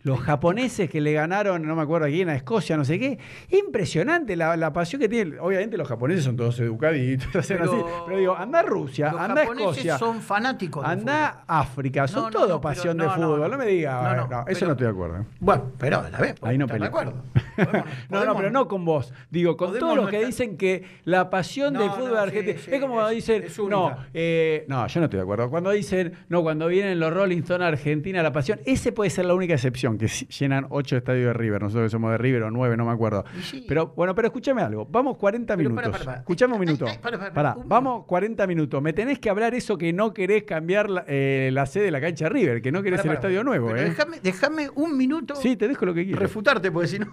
[0.05, 3.19] los japoneses que le ganaron, no me acuerdo quién, a Escocia, no sé qué.
[3.49, 5.39] Impresionante la, la pasión que tienen.
[5.39, 7.83] Obviamente los japoneses son todos educaditos, hacen Pero- así.
[8.05, 9.97] Pero digo, anda a Rusia, Los anda a Escocia.
[9.97, 13.49] son fanáticos Anda a África, son No, todo no, pasión de no, fútbol.
[13.51, 15.25] No, me digas, No, eh, no, eso pero- no estoy de acuerdo.
[15.39, 17.11] Bueno, pero a la vez, Ahí no de acuerdo.
[17.11, 17.25] Podemos-
[18.09, 19.13] No, no, pero no con vos.
[19.31, 22.59] Digo, con todos los que dicen que la pasión del fútbol argentino.
[22.59, 25.49] sí, es como cuando dicen, es no, eh, no, yo no estoy de acuerdo.
[25.49, 29.25] Cuando dicen, no, cuando vienen los Rolling Stones a Argentina, la pasión, ese puede ser
[29.25, 31.61] la única excepción, que llenan ocho estadios de River.
[31.61, 33.25] Nosotros que somos de River o nueve, no me acuerdo.
[33.41, 33.65] Sí.
[33.67, 34.85] Pero bueno, pero escúchame algo.
[34.89, 35.83] Vamos 40 Pero minutos.
[35.83, 36.17] para, para, para.
[36.19, 36.85] Escuchame un minuto.
[36.87, 38.07] ay, para, para, Pará, un vamos minuto.
[38.07, 38.81] 40 minutos.
[38.81, 42.01] Me tenés que hablar eso que no querés cambiar la, eh, la sede de la
[42.01, 43.83] cancha River, que no querés el estadio nuevo, ¿eh?
[43.85, 46.21] Déjame, déjame un minuto Sí, te dejo lo que quieras.
[46.21, 47.07] refutarte, porque si no.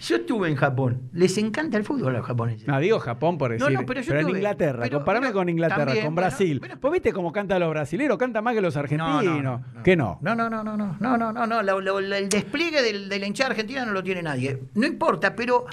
[0.00, 1.02] Yo estuve en Japón.
[1.12, 2.66] Les encanta el fútbol a los japoneses.
[2.66, 3.72] No, digo Japón por No, decir.
[3.78, 6.60] no, pero pero, yo en Inglaterra, pero- comparame con Inglaterra, también, con Brasil.
[6.80, 8.16] ¿Vos viste cómo cantan los brasileños?
[8.18, 9.60] Canta más que los argentinos.
[9.84, 10.18] ¿Qué no?
[10.22, 13.84] No, no, no, no, no, no, no, no, el despliegue del, de la hinchada argentina
[13.84, 14.58] no lo tiene nadie.
[14.74, 15.66] No importa, pero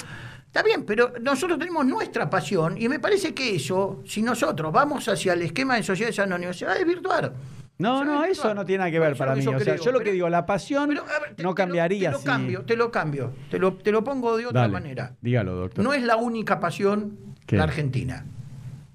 [0.46, 5.08] está bien, pero nosotros tenemos nuestra pasión y me parece que eso, si nosotros vamos
[5.08, 7.34] hacia el esquema de sociedades anónimas, se va a desvirtuar.
[7.80, 9.42] No, no, eso no tiene nada que ver para mí.
[9.44, 11.36] que O sea, creo, yo lo que digo, la pasión pero, a ver, te- no
[11.36, 13.34] te lo- cambiaría Te lo, si- cambio, te lo cambio.
[13.52, 15.14] Te lo, te lo pongo de otra Dale, manera.
[15.22, 15.84] Dígalo, doctor.
[15.84, 17.56] No es la única pasión ¿Qué?
[17.56, 18.26] la Argentina.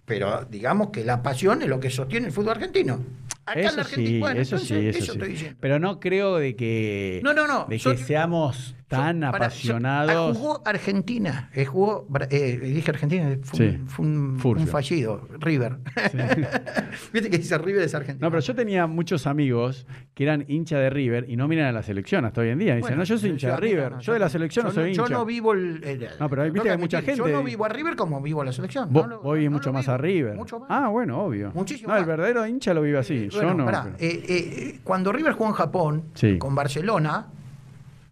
[0.04, 2.98] Pero digamos que la pasión es lo que sostiene el fútbol argentino.
[3.44, 5.18] Acá en eso la Argentina, sí, bueno, eso entonces, sí, eso, sí.
[5.18, 5.58] estoy diciendo.
[5.60, 10.36] Pero no creo de que, No, no, no, de yo- que seamos tan Yo- apasionados.
[10.36, 15.78] ah, jugó Argentina, eh, jugó, eh, dije Argentina, fue, Sí, un, fue un- fallido, River.
[17.12, 18.26] Viste que dice River es Argentina.
[18.26, 21.72] No, pero yo tenía muchos amigos que eran hincha de River y no miran a
[21.72, 22.74] la selección hasta hoy en día.
[22.74, 23.90] Dicen, Bueno, no, yo soy hincha de River.
[23.90, 25.02] no, no, yo de la selección no soy hincha.
[25.02, 25.82] Yo no vivo el.
[25.84, 28.42] el- No, pero viste que hay mucha gente- Yo no vivo a River como vivo
[28.42, 28.92] a la selección.
[28.92, 30.34] Vos, no mucho más vivo, a River.
[30.36, 30.68] Mucho más.
[30.70, 31.50] Ah, bueno, obvio.
[31.54, 33.28] Muchísimo no, el verdadero hincha lo vive así.
[33.28, 33.64] yo Bueno, no.
[33.64, 36.38] pará, eh, eh, cuando River jugó en Japón Sí.
[36.38, 37.26] con Barcelona,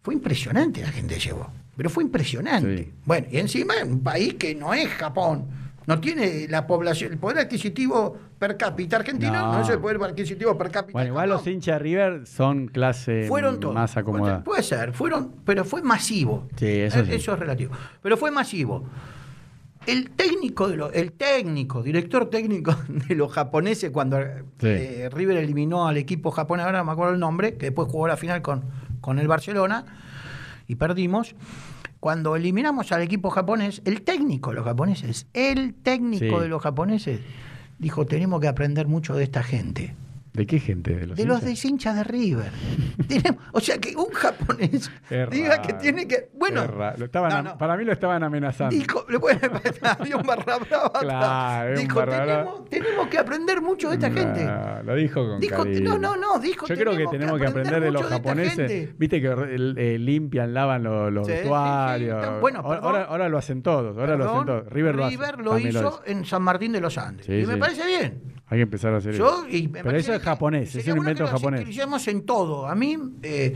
[0.02, 1.50] fue impresionante la gente que llevó.
[1.76, 2.76] Pero fue impresionante.
[2.84, 2.92] Sí.
[3.04, 5.46] Bueno, y encima en un país que no es Japón.
[5.86, 9.62] No tiene la población, el poder adquisitivo per cápita argentino, no, No.
[9.62, 10.92] es el poder adquisitivo per cápita.
[10.92, 13.74] Bueno, igual los hinchas de River son clase fueron todos.
[13.74, 14.44] más acomodada.
[14.44, 16.46] Puede ser, fueron, pero fue masivo.
[16.56, 17.30] Sí, eso Eh, sí.
[17.30, 17.72] es relativo.
[18.02, 18.84] Pero fue masivo.
[19.86, 22.76] El técnico, de lo- el técnico, director técnico
[23.08, 24.18] de los japoneses, cuando
[24.58, 24.66] Sí.
[24.68, 28.06] eh, River eliminó al equipo japonés, ahora no me acuerdo el nombre, que después jugó
[28.06, 28.62] la final con,
[29.00, 29.84] con el Barcelona
[30.66, 31.34] y perdimos.
[32.00, 36.42] Cuando eliminamos al equipo japonés, el técnico de los japoneses, el técnico Sí.
[36.42, 37.20] de los japoneses,
[37.78, 39.94] dijo: Tenemos que aprender mucho de esta gente.
[40.32, 40.94] ¿De qué gente?
[40.94, 42.50] ¿De los De los de hinchas de River.
[43.52, 44.90] O sea, que un japonés
[45.30, 46.30] diga que tiene que.
[46.34, 46.62] Bueno,
[47.02, 47.58] estaban no, am- no.
[47.58, 48.74] para mí lo estaban amenazando.
[48.74, 49.04] dijo,
[49.98, 50.92] había un barra brava.
[51.00, 54.48] Claro, un dijo, barra tenemos, tenemos que aprender mucho de esta gente.
[54.84, 55.98] Lo dijo con Dijo, cariño.
[55.98, 58.98] no, no, no, dijo, Yo creo que tenemos que aprender, de los de japoneses.
[58.98, 62.40] Viste que eh, limpian, lavan los, los Sí, sí, sí, vestuarios.
[62.40, 62.94] bueno, ahora, perdón.
[62.94, 63.96] ahora, ahora lo hacen todos.
[63.98, 64.66] Ahora lo hacen todos.
[64.68, 65.16] River lo hace.
[65.42, 67.28] lo hizo en San Martín de los Andes.
[67.28, 68.39] Y me parece bien.
[68.50, 69.46] Hay que empezar a hacer Yo, eso.
[69.48, 71.60] y Pero eso es japonés, es un invento que nos japonés.
[71.62, 72.66] inscribamos en todo.
[72.66, 73.54] A mí, eh,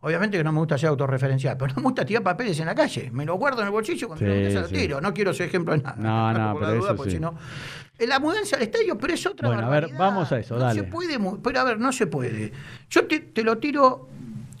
[0.00, 2.74] Obviamente que no me gusta ser autorreferencial, pero no me gusta tirar papeles en la
[2.76, 3.10] calle.
[3.12, 4.74] Me lo guardo en el bolsillo cuando Sí, me lo sí.
[4.74, 5.00] tiro.
[5.00, 5.96] No quiero ser ejemplo de nada.
[5.98, 7.16] No, no, Por la pero duda, eso porque sí.
[7.16, 7.34] si no-
[8.06, 10.82] la mudanza al estadio, pero es otra Bueno, a ver, vamos a eso, no dale.
[10.82, 12.52] se puede, pero a ver, no se puede.
[12.88, 14.08] Yo te, te lo tiro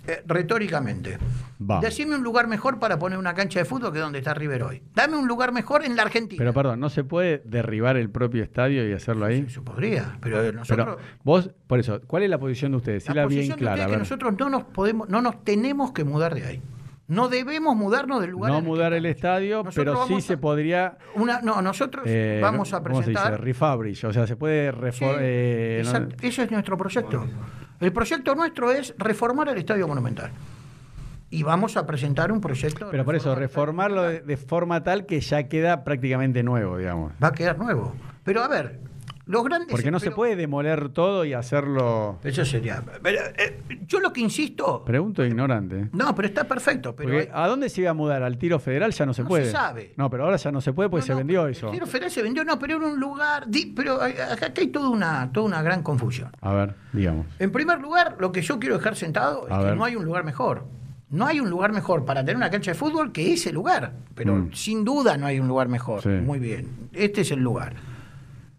[0.08, 1.18] eh, retóricamente.
[1.60, 1.84] Vamos.
[1.84, 4.82] Decime un lugar mejor para poner una cancha de fútbol que donde está River hoy.
[4.94, 6.38] Dame un lugar mejor en la Argentina.
[6.38, 9.44] Pero perdón, ¿no se puede derribar el propio estadio y hacerlo ahí?
[9.46, 10.96] Eso podría, pero nosotros...
[10.96, 13.04] Pero vos, por eso, ¿cuál es la posición de ustedes?
[13.08, 13.84] La Decila bien posición de clara.
[13.86, 16.62] es que nosotros no nos podemos, no nos tenemos que mudar de ahí.
[17.08, 18.52] No debemos mudarnos del lugar.
[18.52, 20.98] No mudar el estadio, Nosotros pero sí se podría.
[21.14, 23.22] Una, no, nosotros eh, vamos a ¿Cómo se dice?
[23.22, 24.08] presentar.
[24.10, 25.22] O sea, se puede Sí, reformar.
[25.24, 26.16] exacto.
[26.20, 27.26] Ese es nuestro proyecto.
[27.80, 30.30] El proyecto nuestro es reformar el Estadio Monumental.
[31.30, 32.88] Y vamos a presentar un proyecto.
[32.90, 37.12] pero por eso, reformarlo de, de forma tal que ya queda prácticamente nuevo, digamos.
[37.22, 37.94] Va a quedar nuevo.
[38.24, 38.80] Pero a ver,
[39.26, 39.68] los grandes.
[39.70, 42.18] Porque no se puede demoler todo y hacerlo.
[42.24, 42.82] Eso sería.
[43.02, 44.82] pero, eh, yo lo que insisto.
[44.86, 45.90] Pregunto ignorante.
[45.92, 46.96] no, pero está perfecto.
[46.96, 48.22] Pero Porque ¿a dónde se iba a mudar?
[48.22, 48.92] ¿Al tiro federal?
[48.92, 49.44] Ya no se No puede.
[49.44, 49.92] se sabe.
[49.98, 51.70] No, pero ahora ya no se puede porque No, se no, vendió el eso.
[51.70, 53.46] Tiro Federal se vendió, no, pero era un lugar.
[53.48, 56.30] di- pero hay- acá acá hay toda una, toda una gran confusión.
[56.40, 57.26] A ver, digamos.
[57.38, 59.76] En primer lugar, lo que yo quiero dejar sentado es A que ver.
[59.76, 60.64] no hay un lugar mejor.
[61.10, 63.92] No hay un lugar mejor para tener una cancha de fútbol que ese lugar.
[64.14, 64.52] Pero Mm.
[64.52, 66.02] sin duda no hay un lugar mejor.
[66.02, 66.08] Sí.
[66.10, 66.90] Muy bien.
[66.92, 67.74] Este es el lugar.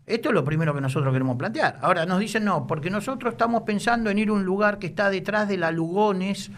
[0.07, 1.77] Esto es lo primero que nosotros queremos plantear.
[1.81, 5.11] Ahora nos dicen no, porque nosotros estamos pensando en ir a un lugar que está
[5.11, 6.49] detrás de la Lugones,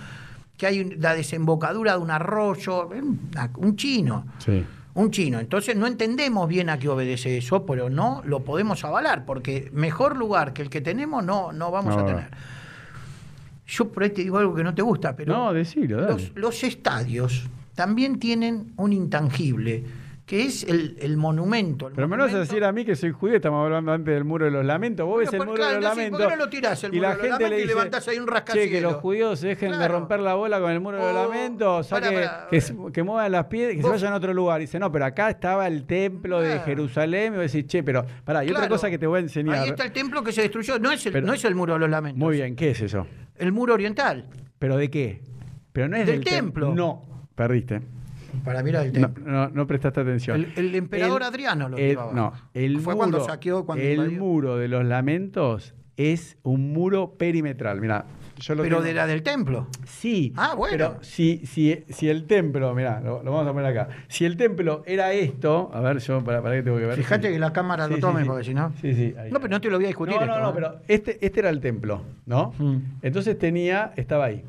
[0.56, 2.90] que hay la desembocadura de un arroyo,
[3.58, 4.26] un chino.
[4.38, 4.66] Sí.
[4.94, 5.40] Un chino.
[5.40, 10.16] Entonces no entendemos bien a qué obedece eso, pero no lo podemos avalar, porque mejor
[10.16, 12.30] lugar que el que tenemos no, no vamos No a tener.
[13.72, 16.64] Yo por ahí te digo algo que no te gusta, pero No, decilo, los, los
[16.64, 19.84] estadios también tienen un intangible,
[20.26, 21.88] que es el, el monumento.
[21.88, 23.92] el Pero me lo vas a monumento- decir a mí que soy judío, estamos hablando
[23.94, 25.06] antes del muro de los lamentos.
[25.06, 26.20] Vos ves Bueno, el por- muro de claro, los sí, ¿por lamentos.
[26.32, 27.74] qué no lo tirás, el y muro la de los gente le lamentos y dice,
[27.76, 28.92] levantás ahí un che, que rascacielos"?
[28.94, 29.94] los judíos se dejen de Claro.
[30.00, 32.48] romper la bola con el muro de los O- lamentos, o sea, para, que, para.
[32.50, 34.62] que, que muevan las piedras, que se Vos- vayan a otro lugar.
[34.62, 36.66] Y dice, no, pero acá estaba el templo de Claro.
[36.66, 37.34] Jerusalén.
[37.34, 39.56] Y vos decís, che, pero pará, y otra cosa que te voy a enseñar.
[39.60, 40.78] Ahí está el templo que se destruyó.
[40.80, 42.20] No es el, Pero- no es el muro de los lamentos.
[42.20, 43.06] Muy bien, ¿qué es eso?
[43.42, 44.26] El muro oriental.
[44.60, 45.22] ¿Pero de qué?
[45.74, 46.74] Pero no es Del del tem- templo.
[46.76, 47.02] No,
[47.36, 47.82] perdiste.
[48.46, 49.24] Para mirar el templo.
[49.30, 50.38] no, no prestaste atención.
[50.38, 51.96] El- el emperador Adriano lo el-.
[52.14, 54.20] No, el Fue muro, cuando saqueó, cuando el invadió.
[54.20, 57.82] muro de los lamentos es un muro perimetral.
[57.82, 58.06] Mira,
[58.42, 59.68] yo lo Pero tengo- de la del templo.
[59.86, 60.34] Sí.
[60.36, 60.72] Ah, bueno.
[60.78, 63.94] Pero si, si, si el templo, mira, lo, lo vamos a poner acá.
[64.08, 66.96] Si el templo era esto, a ver, yo para, para qué tengo que ver.
[66.98, 68.28] Fíjate que la cámara lo tome, sí.
[68.28, 68.74] porque si no.
[68.82, 69.16] Sí, sí.
[69.18, 69.32] ahí.
[69.32, 70.16] No, pero no te lo voy a discutir.
[70.16, 70.54] No, esto, no, no, ¿eh?
[70.56, 72.54] pero este, este era el templo, ¿no?
[72.58, 72.78] Mm.
[73.02, 74.44] Entonces tenía, estaba ahí.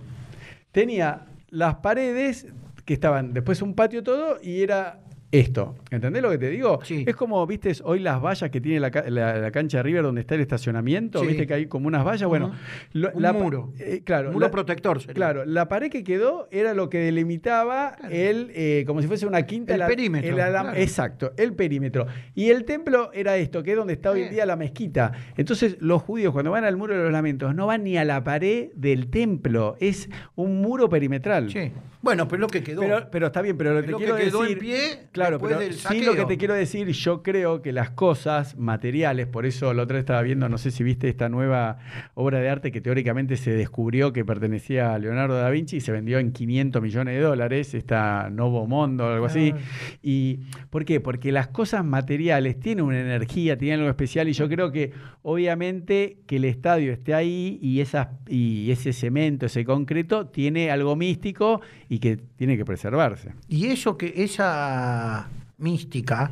[0.73, 2.47] Tenía las paredes
[2.85, 4.99] que estaban después un patio todo y era
[5.33, 5.75] esto.
[5.91, 6.79] ¿Entendés lo que te digo?
[6.85, 7.05] Sí.
[7.07, 10.21] Es como, viste, hoy las vallas que tiene la, la- la cancha de River donde
[10.21, 11.27] está el estacionamiento, Sí.
[11.29, 12.53] viste que hay como unas vallas, bueno,
[12.93, 13.73] lo- Un la muro.
[13.81, 15.15] eh, claro, Muro la- protector sería.
[15.15, 18.15] Claro, la pared que quedó era lo que delimitaba Claro.
[18.15, 19.75] el, eh, como si fuese una quinta.
[19.75, 20.73] El perímetro, claro.
[20.77, 22.07] Exacto, el perímetro.
[22.35, 25.13] Y el templo era esto, que es donde está hoy en día la mezquita.
[25.37, 28.23] Entonces, los judíos cuando van al muro de los lamentos no van ni a la
[28.23, 31.51] pared del templo, es un muro perimetral.
[31.51, 31.73] Sí.
[32.03, 32.81] Bueno, pero lo que quedó.
[32.81, 34.59] Pero, pero está bien, pero lo que te lo que quiero en decir.
[34.59, 38.59] pie claro, pero del sí lo que te quiero decir, yo creo que las cosas
[38.59, 41.79] materiales, por eso la otra vez estaba viendo, no sé si viste esta nueva
[42.15, 45.93] obra de arte que teóricamente se descubrió que pertenecía a Leonardo da Vinci y se
[45.93, 49.55] vendió en 500 millones de dólares, esta Novo Mondo o algo así.
[49.55, 49.61] Ah.
[50.03, 50.41] ¿Y
[50.71, 50.99] por qué?
[50.99, 54.93] Porque las cosas materiales tienen una energía, tienen algo especial y yo creo que
[55.23, 60.97] obviamente que el estadio esté ahí y, esas, y ese cemento, ese concreto, tiene algo
[60.97, 61.61] místico
[61.93, 63.35] y que tiene que preservarse.
[63.49, 65.29] Y eso que, esa
[65.59, 66.31] mística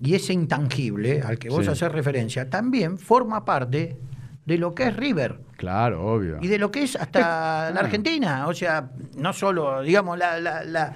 [0.00, 1.70] y ese intangible al que vos Sí.
[1.70, 3.96] haces referencia, también forma parte
[4.44, 5.38] de lo que es River.
[5.56, 6.38] Claro, obvio.
[6.42, 8.48] y de lo que es hasta la Argentina.
[8.48, 10.92] O sea, no solo, digamos, la, la, la,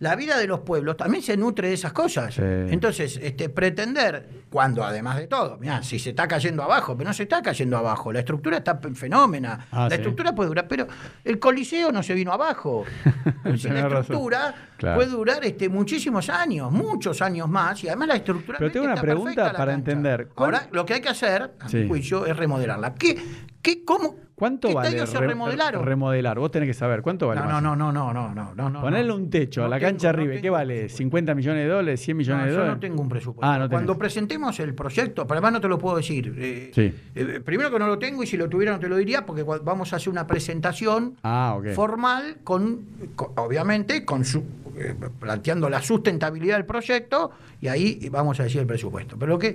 [0.00, 2.34] la vida de los pueblos también se nutre de esas cosas.
[2.34, 2.42] Sí.
[2.42, 7.14] Entonces, este, pretender, cuando además de todo, mirá, si se está cayendo abajo, pero no
[7.14, 9.94] se está cayendo abajo, la estructura está fenómena, Ah, la sí.
[9.96, 10.86] estructura puede durar, pero
[11.22, 12.84] el coliseo no se vino abajo.
[13.56, 14.96] Si la estructura Claro.
[14.96, 18.94] puede durar este, muchísimos años, muchos años más, y además la estructura Pero tengo una
[18.94, 19.72] está pregunta para cancha.
[19.74, 20.28] entender.
[20.34, 21.76] ¿Cuál- Ahora, lo que hay que hacer, a Sí.
[21.78, 22.94] mi juicio, es remodelarla.
[22.94, 23.22] ¿Qué,
[23.60, 25.84] qué, cómo, ¿Cuánto ¿Qué vale se remodelaron?
[25.84, 26.38] remodelar?
[26.38, 27.42] Vos tenés que saber, ¿cuánto vale?
[27.42, 27.62] No, más?
[27.62, 28.80] no, no, no, no, no, no, no.
[28.80, 30.78] Ponerle un techo a la tengo- cancha no arriba, ¿qué vale?
[30.84, 31.16] presupuesto.
[31.18, 32.08] ¿50 millones de dólares?
[32.08, 32.74] ¿100 millones de yo dólares?
[32.74, 33.46] no tengo un presupuesto.
[33.52, 33.98] Ah, no Cuando tenés.
[33.98, 36.34] presentemos el proyecto, pero además no te lo puedo decir.
[36.38, 36.92] eh, Sí.
[37.14, 39.42] eh, primero que no lo tengo y si lo tuviera no te lo diría porque
[39.42, 42.80] vamos a hacer una presentación Ah, formal con,
[43.14, 44.42] con- obviamente, con su
[44.78, 49.18] eh, planteando la sustentabilidad del proyecto y ahí vamos a decir el presupuesto.
[49.18, 49.54] Pero lo que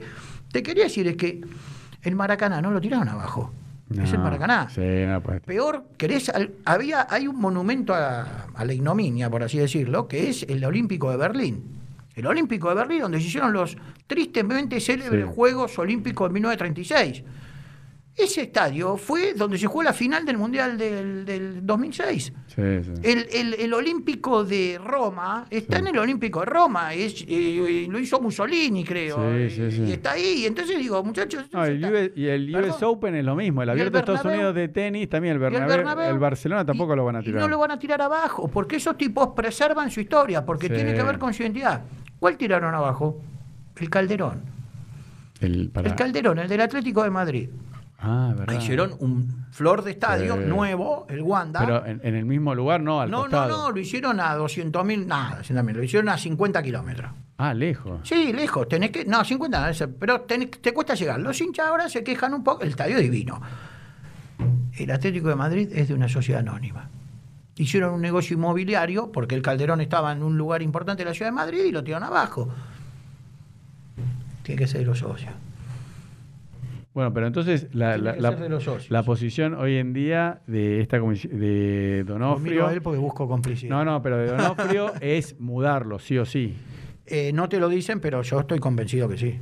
[0.51, 1.41] te quería decir es que
[2.03, 3.51] el Maracaná no lo tiraron abajo.
[3.91, 4.67] Es el Maracaná.
[4.69, 5.41] Sí, no estar.
[5.41, 6.31] Peor, querés,
[6.65, 11.11] había, hay un monumento a, a la ignominia, por así decirlo, que es el Olímpico
[11.11, 11.63] de Berlín.
[12.15, 13.77] El Olímpico de Berlín, donde se hicieron los
[14.07, 15.31] tristemente célebres Sí.
[15.35, 17.23] Juegos Olímpicos de 1936.
[18.17, 22.23] Ese estadio fue donde se jugó la final del Mundial del, del 2006.
[22.23, 22.91] Sí, sí.
[23.03, 27.99] El, el- el Olímpico de Roma está en el Olímpico de Roma, es, eh, lo
[27.99, 29.17] hizo Mussolini, creo.
[29.49, 29.81] Sí, sí, sí.
[29.83, 30.45] Y está ahí.
[30.45, 31.43] Entonces digo, muchachos.
[31.51, 32.69] No, el está- US y el Perdón.
[32.71, 33.61] US Open es lo mismo.
[33.63, 34.25] El ¿Y abierto de Estados?
[34.25, 36.11] Unidos de tenis, también el Y el Bernabéu.
[36.13, 36.17] El.
[36.19, 37.41] Barcelona tampoco Y- lo van a y tirar.
[37.41, 40.73] no lo van a tirar abajo, porque esos tipos preservan su historia, porque Sí.
[40.73, 41.81] tiene que ver con su identidad.
[42.17, 43.21] ¿Cuál tiraron abajo?
[43.75, 44.41] El Calderón.
[45.41, 47.49] El, para- El Calderón, el del Atlético de Madrid.
[48.05, 48.59] Ah, verdad.
[48.61, 51.59] Hicieron un flor de estadio nuevo, el Wanda.
[51.59, 53.49] Pero en, en el mismo lugar, no, al no, costado.
[53.49, 57.11] no, no, lo hicieron a 200.000, nada, 200.000, lo hicieron a 50 kilómetros.
[57.37, 57.99] Ah, lejos.
[58.07, 59.05] Sí, lejos, tenés que.
[59.05, 61.19] No, 50, no, ese- pero tenés- te cuesta llegar.
[61.19, 62.61] Los hinchas ahora se quejan un poco.
[62.63, 63.41] El estadio es divino.
[64.77, 66.89] El Atlético de Madrid es de una sociedad anónima.
[67.57, 71.31] Hicieron un negocio inmobiliario porque el Calderón estaba en un lugar importante de la ciudad
[71.31, 72.49] de Madrid y lo tiraron abajo.
[74.43, 75.33] Tiene que ser los socios.
[76.95, 82.15] Bueno, pero entonces la, la, la- posición hoy en día de esta comisión de Lo
[82.15, 82.67] miro Donofrio.
[82.67, 83.69] a él porque busco complicidad.
[83.69, 86.55] No, no, pero de Donofrio es mudarlo, sí o sí.
[87.05, 89.37] Eh, no te lo dicen, pero yo estoy convencido que sí.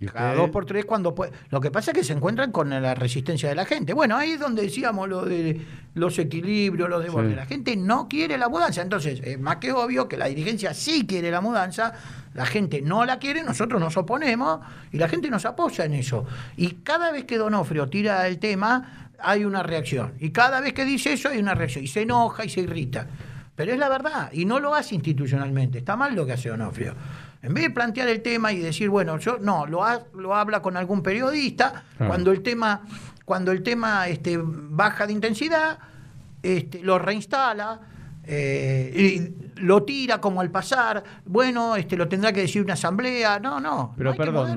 [0.00, 1.32] ¿Y Cada dos por tres cuando puede.
[1.50, 3.92] Lo que pasa es que se encuentran con la resistencia de la gente.
[3.92, 5.60] Bueno, ahí es donde decíamos lo de
[5.94, 7.34] los equilibrios, los de Sí.
[7.34, 8.82] La gente no quiere la mudanza.
[8.82, 11.92] Entonces, es más que obvio que la dirigencia sí quiere la mudanza,
[12.34, 16.24] la gente no la quiere, nosotros nos oponemos y la gente nos apoya en eso.
[16.56, 20.14] Y cada vez que Donofrio tira el tema, hay una reacción.
[20.18, 21.84] Y cada vez que dice eso, hay una reacción.
[21.84, 23.06] Y se enoja y se irrita.
[23.54, 25.78] Pero es la verdad, y no lo hace institucionalmente.
[25.78, 26.94] Está mal lo que hace Donofrio.
[27.44, 30.60] En vez de plantear el tema y decir, bueno, yo no, lo, ha- lo habla
[30.62, 32.82] con algún periodista, cuando el tema,
[33.24, 35.78] cuando el tema este, baja de intensidad,
[36.42, 37.80] este, lo reinstala,
[38.26, 38.92] eh,
[39.56, 43.60] y lo tira como al pasar, bueno, este, lo tendrá que decir una asamblea, no,
[43.60, 43.92] no.
[43.96, 44.48] Pero no hay que perdón,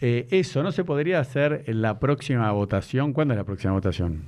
[0.00, 3.12] eh, eso no se podría hacer en la próxima votación.
[3.14, 4.22] ¿Cuándo es la próxima votación?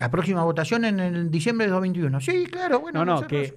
[0.00, 2.20] La próxima votación en el diciembre de 2021.
[2.20, 3.00] Sí, claro, bueno.
[3.00, 3.54] no, no, nosotros- que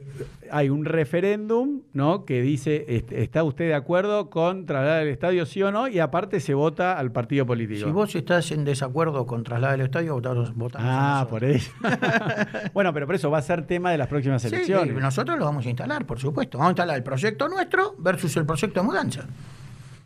[0.50, 2.26] hay un referéndum, ¿no?
[2.26, 5.88] Que dice, est- ¿está usted de acuerdo con trasladar el estadio, sí o no?
[5.88, 7.86] Y aparte se vota al partido político.
[7.86, 11.72] Si vos estás en desacuerdo con trasladar el estadio, votamos, votamos Ah, por eso.
[12.74, 14.96] bueno, pero por eso va a ser tema de las próximas Sí, elecciones.
[14.96, 16.58] nosotros lo vamos a instalar, por supuesto.
[16.58, 19.26] Vamos a instalar el proyecto nuestro versus el proyecto de mudanza.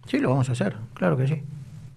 [0.06, 1.42] Sí, lo vamos a hacer, claro que sí.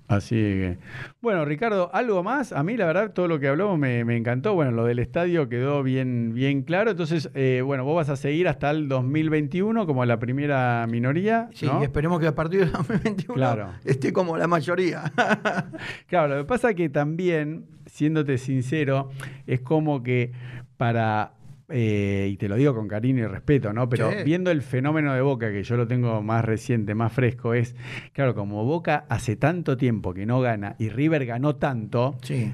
[0.09, 0.79] Así que,
[1.21, 2.53] bueno, Ricardo, algo más.
[2.53, 4.55] A mí, la verdad, todo lo que hablamos me, me encantó.
[4.55, 6.91] Bueno, lo del estadio quedó bien, bien claro.
[6.93, 11.51] Entonces, eh, bueno, vos vas a seguir hasta el 2021 como la primera minoría.
[11.53, 11.81] Sí, ¿no?
[11.81, 13.69] y esperemos que a partir del 2021 Claro.
[13.85, 15.13] esté como la mayoría.
[16.07, 19.11] Claro, lo que pasa que también, siéndote sincero,
[19.47, 20.33] es como que
[20.79, 21.33] para,
[21.69, 23.89] eh, y te lo digo con cariño y respeto, ¿no?
[23.89, 27.75] Pero viendo el fenómeno de Boca, que yo lo tengo más reciente, más fresco, es,
[28.13, 32.53] claro, como Boca hace tanto tiempo que no gana y River ganó tanto, Sí.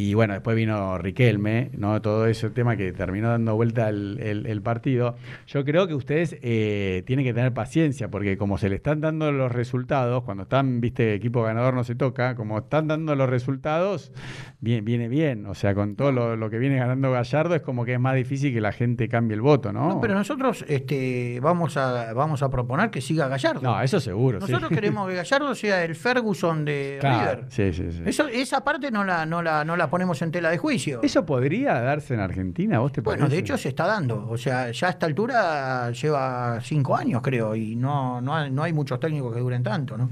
[0.00, 2.00] Y bueno, después vino Riquelme, ¿no?
[2.00, 5.16] Todo ese tema que terminó dando vuelta el, el- el partido.
[5.46, 9.30] Yo creo que ustedes eh, tienen que tener paciencia, porque como se le están dando
[9.32, 14.12] los resultados, cuando están, viste, equipo ganador no se toca, como están dando los resultados,
[14.60, 15.46] bien, viene bien.
[15.46, 18.14] O sea, con todo lo, lo que viene ganando Gallardo, es como que es más
[18.14, 19.88] difícil que la gente cambie el voto, ¿no?
[19.88, 23.60] No, pero nosotros este, vamos, a, vamos a proponer que siga Gallardo.
[23.62, 24.40] No, eso seguro.
[24.40, 24.50] sí.
[24.52, 27.44] nosotros queremos que Gallardo sea el Ferguson de Claro, River.
[27.50, 28.02] sí, sí, sí.
[28.06, 31.00] Eso, esa parte no la, no, la, no la ponemos en tela de juicio.
[31.02, 32.78] ¿Eso podría darse en Argentina?
[32.78, 34.28] ¿Vos te Bueno, de hecho se está dando.
[34.28, 38.62] O sea, ya a esta altura lleva cinco años, creo, y no, no, hay, no
[38.62, 40.08] hay muchos técnicos que duren tanto, ¿no?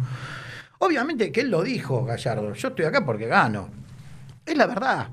[0.80, 2.52] Obviamente que él lo dijo, Gallardo.
[2.52, 3.68] Yo estoy acá porque gano.
[4.44, 5.08] Es la verdad.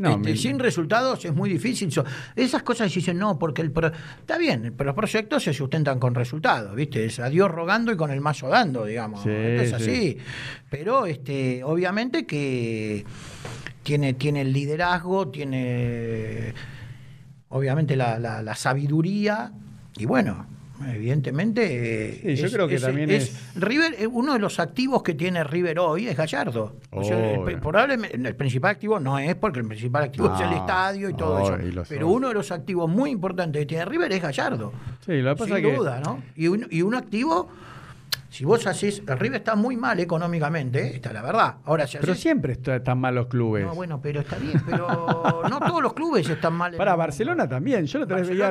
[0.00, 1.90] No, Este, Sin resultados es muy difícil.
[2.34, 3.90] Esas cosas dicen, no, porque el pro-
[4.20, 7.04] está bien, pero los proyectos se sustentan con resultados, ¿viste?
[7.04, 9.22] Es a Dios rogando y con el mazo dando, digamos.
[9.22, 9.74] Sí, es sí.
[9.74, 10.18] así.
[10.70, 13.04] Pero este, obviamente que
[13.82, 16.52] tiene, tiene el liderazgo, tiene
[17.48, 19.52] obviamente la, la- la sabiduría,
[19.96, 20.46] y bueno.
[20.94, 23.10] Evidentemente, Sí, yo creo que también
[23.54, 26.76] River, eh, uno de los activos que tiene River hoy es Gallardo.
[26.90, 30.50] O sea, el- probablemente el principal activo no es porque el principal activo es el
[30.50, 31.84] No, estadio y todo eso.
[31.88, 34.72] Pero uno de los activos muy importantes que tiene River es Gallardo.
[35.04, 35.74] Sí, lo que pasa Sin que...
[35.76, 36.22] duda, ¿no?
[36.36, 37.48] Y un, y un activo
[38.36, 40.90] Si vos haces, el River está muy mal económicamente, ¿eh?
[40.96, 41.54] está la verdad.
[41.64, 43.64] Ahora, si Pero siempre est- están mal los clubes.
[43.64, 44.86] No, bueno, pero está bien, pero
[45.48, 46.76] no todos los clubes están mal.
[46.76, 46.98] Para el.
[46.98, 47.86] Barcelona también.
[47.86, 48.50] Yo Barcelona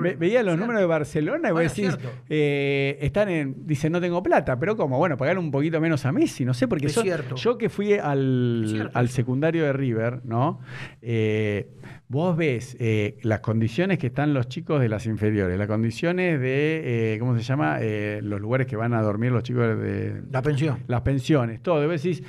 [0.00, 0.60] ve- veía los Cierto.
[0.60, 2.08] números de Barcelona y vos Bueno, decís, cierto.
[2.28, 6.12] eh, están en, dicen no tengo plata, pero como, bueno, pagar un poquito menos a
[6.12, 7.34] Messi, no sé, porque Es son- cierto.
[7.36, 10.60] yo que fui al, Es secundario de River, ¿no?
[11.00, 11.70] Eh,
[12.08, 17.14] vos ves eh, las condiciones que están los chicos de las inferiores, las condiciones de,
[17.14, 17.78] eh, ¿cómo se llama?
[17.80, 20.78] Eh, los lugares que van a dormir los chicos de, La pensión.
[20.86, 21.86] las pensiones, todo.
[21.88, 22.22] Vos decís,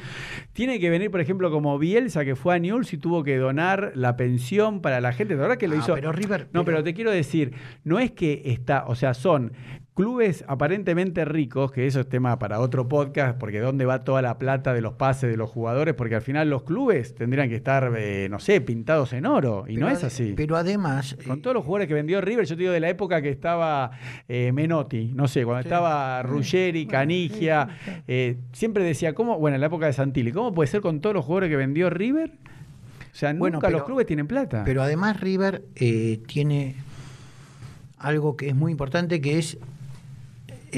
[0.53, 3.91] tiene que venir, por ejemplo, como Bielsa, que fue a Newell's y tuvo que donar
[3.95, 5.35] la pensión para la gente.
[5.35, 5.93] La verdad que lo Ah, hizo.
[5.95, 7.51] pero River- No, pero- pero te quiero decir,
[7.83, 9.51] no es que está, o sea, son
[9.95, 14.37] clubes aparentemente ricos, que eso es tema para otro podcast, porque dónde va toda la
[14.37, 17.93] plata de los pases de los jugadores, porque al final los clubes tendrían que estar,
[17.97, 20.33] eh, no sé, pintados en oro, y Pero no es así.
[20.35, 21.15] Pero además.
[21.25, 23.29] Con eh, todos los jugadores que vendió River, yo te digo de la época que
[23.29, 23.91] estaba
[24.27, 25.67] eh, Menotti, no sé, cuando Sí.
[25.69, 27.69] estaba Ruggeri, Canigia,
[28.05, 29.39] eh, siempre decía, ¿cómo?
[29.39, 31.89] Bueno, en la época de Santilli, ¿cómo puede ser con todos los jugadores que vendió
[31.89, 32.31] River?
[33.13, 34.63] O sea, Bueno, nunca los clubes tienen plata.
[34.65, 35.63] Pero además River
[36.27, 36.75] tiene
[37.97, 39.57] algo que es muy importante que es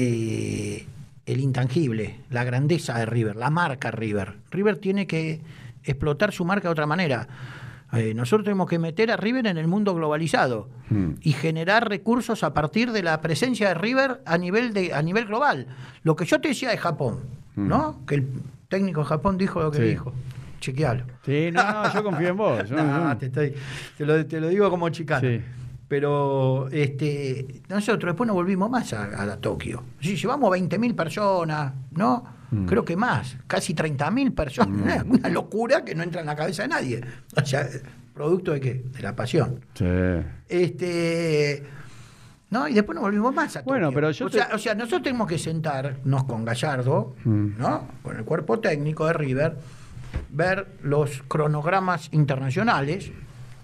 [0.00, 0.86] eh,
[1.26, 4.34] el intangible, la grandeza de River, la marca River.
[4.52, 5.40] River tiene que
[5.82, 7.26] explotar su marca de otra manera.
[7.92, 11.14] Eh, nosotros tenemos que meter a River en el mundo globalizado Hmm.
[11.20, 15.26] y generar recursos a partir de la presencia de River a nivel de a nivel
[15.26, 15.66] global.
[16.02, 17.20] Lo que yo te decía de Japón,
[17.56, 18.00] ¿no?
[18.06, 18.28] Que el
[18.68, 19.82] técnico de Japón dijo lo que Hmm.
[19.82, 19.88] Sí.
[19.88, 20.12] dijo.
[20.60, 21.04] Chequealo.
[21.24, 22.68] Sí, no, no, yo confío en vos.
[22.68, 23.54] yo- No, yo- te, estoy-
[23.96, 25.20] te lo, te lo digo como chicano.
[25.20, 25.40] Sí.
[25.88, 29.82] Pero este, nosotros después no volvimos más a, a Tokio.
[30.00, 32.24] Sí, llevamos 20.000 personas, ¿no?
[32.50, 32.66] Mm.
[32.66, 35.04] Creo que más, casi 30.000 personas.
[35.08, 37.00] Una locura que no entra en la cabeza de nadie.
[37.36, 37.66] O sea,
[38.14, 38.74] ¿producto de qué?
[38.92, 39.60] De la pasión.
[39.74, 39.84] Sí.
[40.48, 41.62] Este.
[42.50, 42.66] ¿No?
[42.66, 43.72] Y después no volvimos más a Tokio.
[43.74, 47.58] Bueno, pero yo o, te- sea, o sea, nosotros tenemos que sentarnos con Gallardo, Mm.
[47.58, 47.86] ¿no?
[48.02, 49.56] Con el cuerpo técnico de River,
[50.30, 53.10] ver los cronogramas internacionales,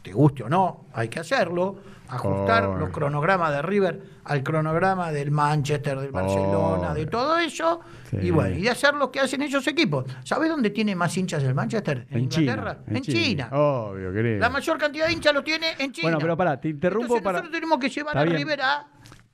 [0.02, 1.78] te guste o no, hay que hacerlo,
[2.08, 2.76] ajustar Oh.
[2.78, 6.94] los cronogramas de River al cronograma del Manchester, del Barcelona, Oh.
[6.94, 7.80] de todo eso,
[8.10, 8.18] Sí.
[8.22, 10.04] y bueno, y de hacer lo que hacen esos equipos.
[10.24, 12.06] ¿Sabés dónde tiene más hinchas el Manchester?
[12.10, 12.52] En China.
[12.52, 12.78] Inglaterra.
[12.86, 13.48] En, China.
[13.52, 14.38] Obvio, querido.
[14.38, 16.06] La mayor cantidad de hinchas lo tiene en China.
[16.08, 18.24] Bueno, pero pará, te interrumpo Entonces para- Nosotros tenemos que llevar a.
[18.24, 18.86] River a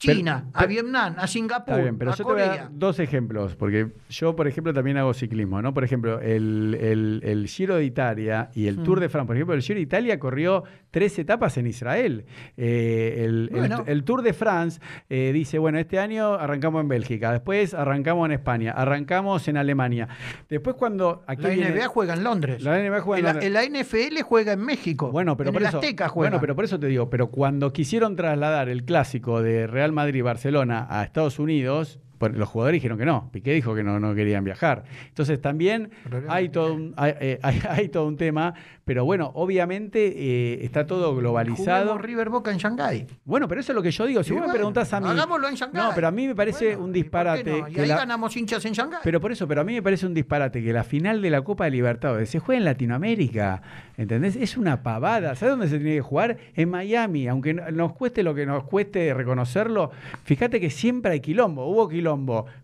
[0.02, 2.68] Pero- China, a Vietnam, a Singapur, Está bien, pero a yo te voy a dar
[2.72, 5.74] dos ejemplos, porque yo, por ejemplo, también hago ciclismo, ¿no?
[5.74, 8.82] Por ejemplo, el, el- el Giro de Italia y el Mm.
[8.84, 9.26] Tour de Francia.
[9.26, 12.24] Por ejemplo, el Giro de Italia corrió tres etapas en Israel.
[12.56, 13.84] Eh, el, el- Bueno.
[13.86, 18.32] el Tour de France eh, dice, bueno, este año arrancamos en Bélgica, después arrancamos en
[18.32, 20.08] España, arrancamos en Alemania.
[20.48, 21.22] Después cuando...
[21.26, 22.62] Aquí La viene- NBA juega en Londres.
[22.62, 23.52] La NBA juega en la, Londres.
[23.52, 25.10] la NFL juega en México.
[25.10, 26.30] Bueno, pero en por el eso, Azteca juega.
[26.30, 30.86] bueno, pero por eso te digo, pero cuando quisieron trasladar el clásico de Real Madrid-Barcelona
[30.90, 33.30] a Estados Unidos, los jugadores dijeron que no.
[33.32, 34.84] Piqué dijo que no, no querían viajar.
[35.08, 35.90] Entonces también
[36.28, 38.54] hay todo, un, hay, eh, hay- hay todo un tema,
[38.84, 41.80] pero bueno, obviamente eh, está todo globalizado.
[41.82, 43.06] Juguemos River Boca en Shanghái.
[43.24, 44.22] Bueno, pero eso es lo que yo digo.
[44.22, 45.08] Si Y vos me preguntás a mí.
[45.08, 45.82] Hagámoslo en Shanghái.
[45.82, 47.50] No, pero a mí me parece Bueno, un ¿y por qué disparate.
[47.60, 47.68] no?
[47.68, 49.00] Y que ahí la- ganamos hinchas en Shanghái.
[49.04, 51.42] pero por eso, pero a mí me parece un disparate que la final de la
[51.42, 53.62] Copa de Libertadores se juega en Latinoamérica.
[53.96, 54.36] ¿Entendés?
[54.36, 55.34] Es una pavada.
[55.34, 56.36] ¿Sabes dónde se tiene que jugar?
[56.54, 57.28] En Miami.
[57.28, 59.90] Aunque no- nos cueste lo que nos cueste reconocerlo,
[60.24, 61.66] fíjate que siempre hay quilombo.
[61.70, 62.09] Hubo quilombo.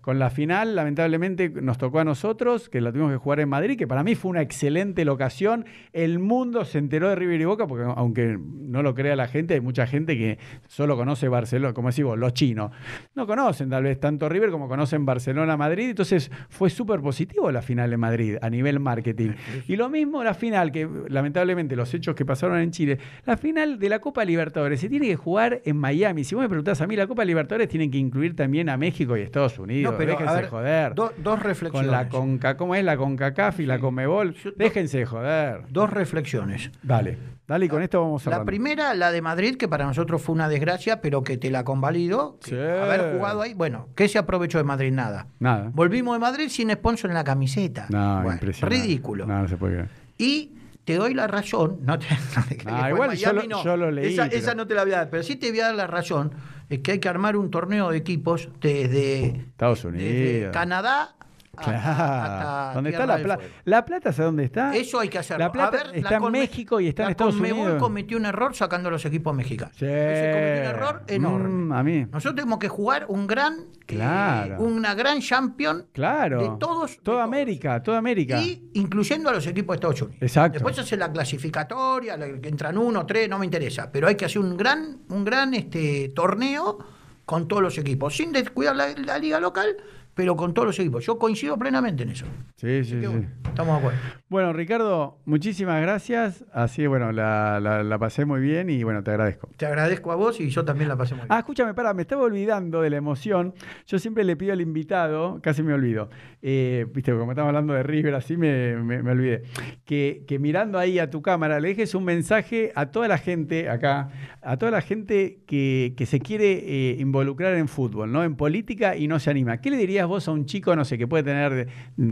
[0.00, 3.78] Con la final, lamentablemente, nos tocó a nosotros, que la tuvimos que jugar en Madrid,
[3.78, 5.64] que para mí fue una excelente locación.
[5.92, 9.54] El mundo se enteró de River y Boca, porque aunque no lo crea la gente,
[9.54, 12.72] hay mucha gente que solo conoce Barcelona, como decimos, los chinos.
[13.14, 15.90] No conocen tal vez tanto River como conocen Barcelona, Madrid.
[15.90, 19.32] Entonces fue súper positivo la final en Madrid a nivel marketing.
[19.68, 23.78] Y lo mismo la final, que lamentablemente los hechos que pasaron en Chile, la final
[23.78, 26.24] de la Copa Libertadores se tiene que jugar en Miami.
[26.24, 29.16] Si vos me preguntás a mí, la Copa Libertadores tienen que incluir también a México
[29.16, 29.92] y Estados Unidos.
[29.92, 30.94] No, pero, Déjense a ver, joder.
[30.94, 31.90] do- dos con reflexiones.
[31.90, 33.76] la Conca, ¿cómo es la CONCACAF y la?
[33.78, 35.62] Yo- do- Déjense de joder.
[35.68, 36.70] Dos reflexiones.
[36.82, 38.42] Dale, dale y con esto vamos cerrando.
[38.42, 41.64] La primera, la de Madrid, que para nosotros fue una desgracia, pero que te la
[41.64, 42.38] convalido.
[42.42, 42.54] Sí.
[42.54, 44.92] Haber jugado ahí, bueno, ¿qué se aprovechó de Madrid?
[44.92, 45.26] Nada.
[45.38, 45.70] Nada.
[45.72, 47.86] Volvimos de Madrid sin sponsor en la camiseta.
[47.90, 48.82] No, Bueno, impresionante.
[48.84, 49.26] Ridículo.
[49.26, 49.88] No, no se puede creer.
[50.18, 50.52] Y
[50.84, 52.06] te doy la razón, no te,
[52.36, 54.84] no te Ah, igual yo lo- yo lo leí, Esa, pero- esa no te la
[54.84, 56.30] voy a dar, pero sí te voy a dar la razón,
[56.68, 60.52] es que hay que armar un torneo de equipos desde, Estados desde Unidos.
[60.52, 61.16] Canadá
[61.56, 61.78] Claro.
[61.78, 63.44] hasta ¿Dónde está la plata?
[63.64, 64.74] ¿La plata sabe dónde está?
[64.76, 65.44] Eso hay que hacerlo.
[65.44, 67.82] La plata A ver, está la en México y está en Estados Conmebol Unidos.
[67.82, 69.74] cometió un error sacando a los equipos mexicanos.
[69.76, 69.86] Sí.
[69.86, 71.48] Ese cometió un error enorme.
[71.48, 72.06] Mm, a mí.
[72.10, 74.60] Nosotros tenemos que jugar un gran, eh, Claro.
[74.60, 76.40] una gran champion Claro.
[76.40, 76.90] de todos.
[76.92, 77.22] de Toda todos.
[77.22, 78.40] América, toda América.
[78.40, 80.22] Y incluyendo a los equipos de Estados Unidos.
[80.22, 80.54] Exacto.
[80.54, 83.90] Después hace la clasificatoria, la- que entran uno, tres, no me interesa.
[83.90, 86.78] Pero hay que hacer un gran, un gran este, torneo
[87.24, 89.76] con todos los equipos, sin descuidar la, la liga local
[90.16, 91.04] pero con todos los equipos.
[91.04, 92.24] Yo coincido plenamente en eso.
[92.56, 93.26] Sí, sí, sí.
[93.44, 93.98] estamos de acuerdo.
[94.28, 96.44] Bueno, Ricardo, muchísimas gracias.
[96.52, 99.48] Así, bueno, la, la, pasé muy bien y bueno, te agradezco.
[99.56, 101.28] Te agradezco a vos y yo también la pasé muy bien.
[101.30, 103.54] Ah, escúchame, para, me estaba olvidando de la emoción.
[103.86, 106.10] Yo siempre le pido al invitado, casi me olvido,
[106.42, 109.44] eh, viste, como estamos hablando de River, así me, me, olvidé,
[109.84, 113.70] que, que, mirando ahí a tu cámara le dejes un mensaje a toda la gente
[113.70, 114.10] acá,
[114.42, 118.24] a toda la gente que, que se quiere eh, involucrar en fútbol, ¿no?
[118.24, 119.60] En política y no se anima.
[119.60, 121.68] ¿Qué le dirías vos a un chico, no sé, que puede tener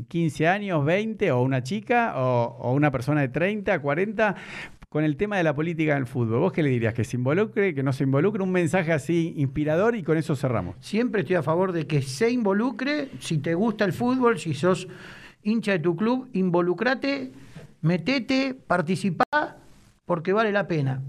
[0.06, 4.34] 15 años, 20, o una chica, o, una persona de 30, 40,
[4.88, 6.40] con el tema de la política del fútbol?
[6.40, 6.94] ¿Vos qué le dirías?
[6.94, 8.42] ¿Que se involucre, que no se involucre?
[8.42, 10.76] Un mensaje así inspirador y con eso cerramos.
[10.80, 13.10] Siempre estoy a favor de que se involucre.
[13.20, 14.88] Si te gusta el fútbol, si sos
[15.42, 17.32] hincha de tu club, involucrate,
[17.82, 19.24] metete, participa,
[20.04, 21.02] porque vale la pena.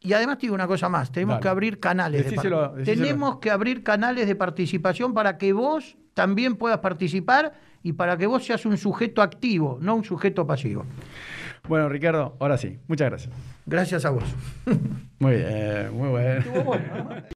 [0.00, 3.82] Y además te digo una cosa más, tenemos que abrir canales de Tenemos que abrir
[3.82, 7.52] canales de participación para que vos también puedas participar
[7.82, 10.86] y para que vos seas un sujeto activo, no un sujeto pasivo.
[11.68, 13.34] Bueno, Ricardo, ahora sí, muchas gracias.
[13.66, 14.24] Gracias a vos.
[15.18, 17.26] Muy bien, muy bueno.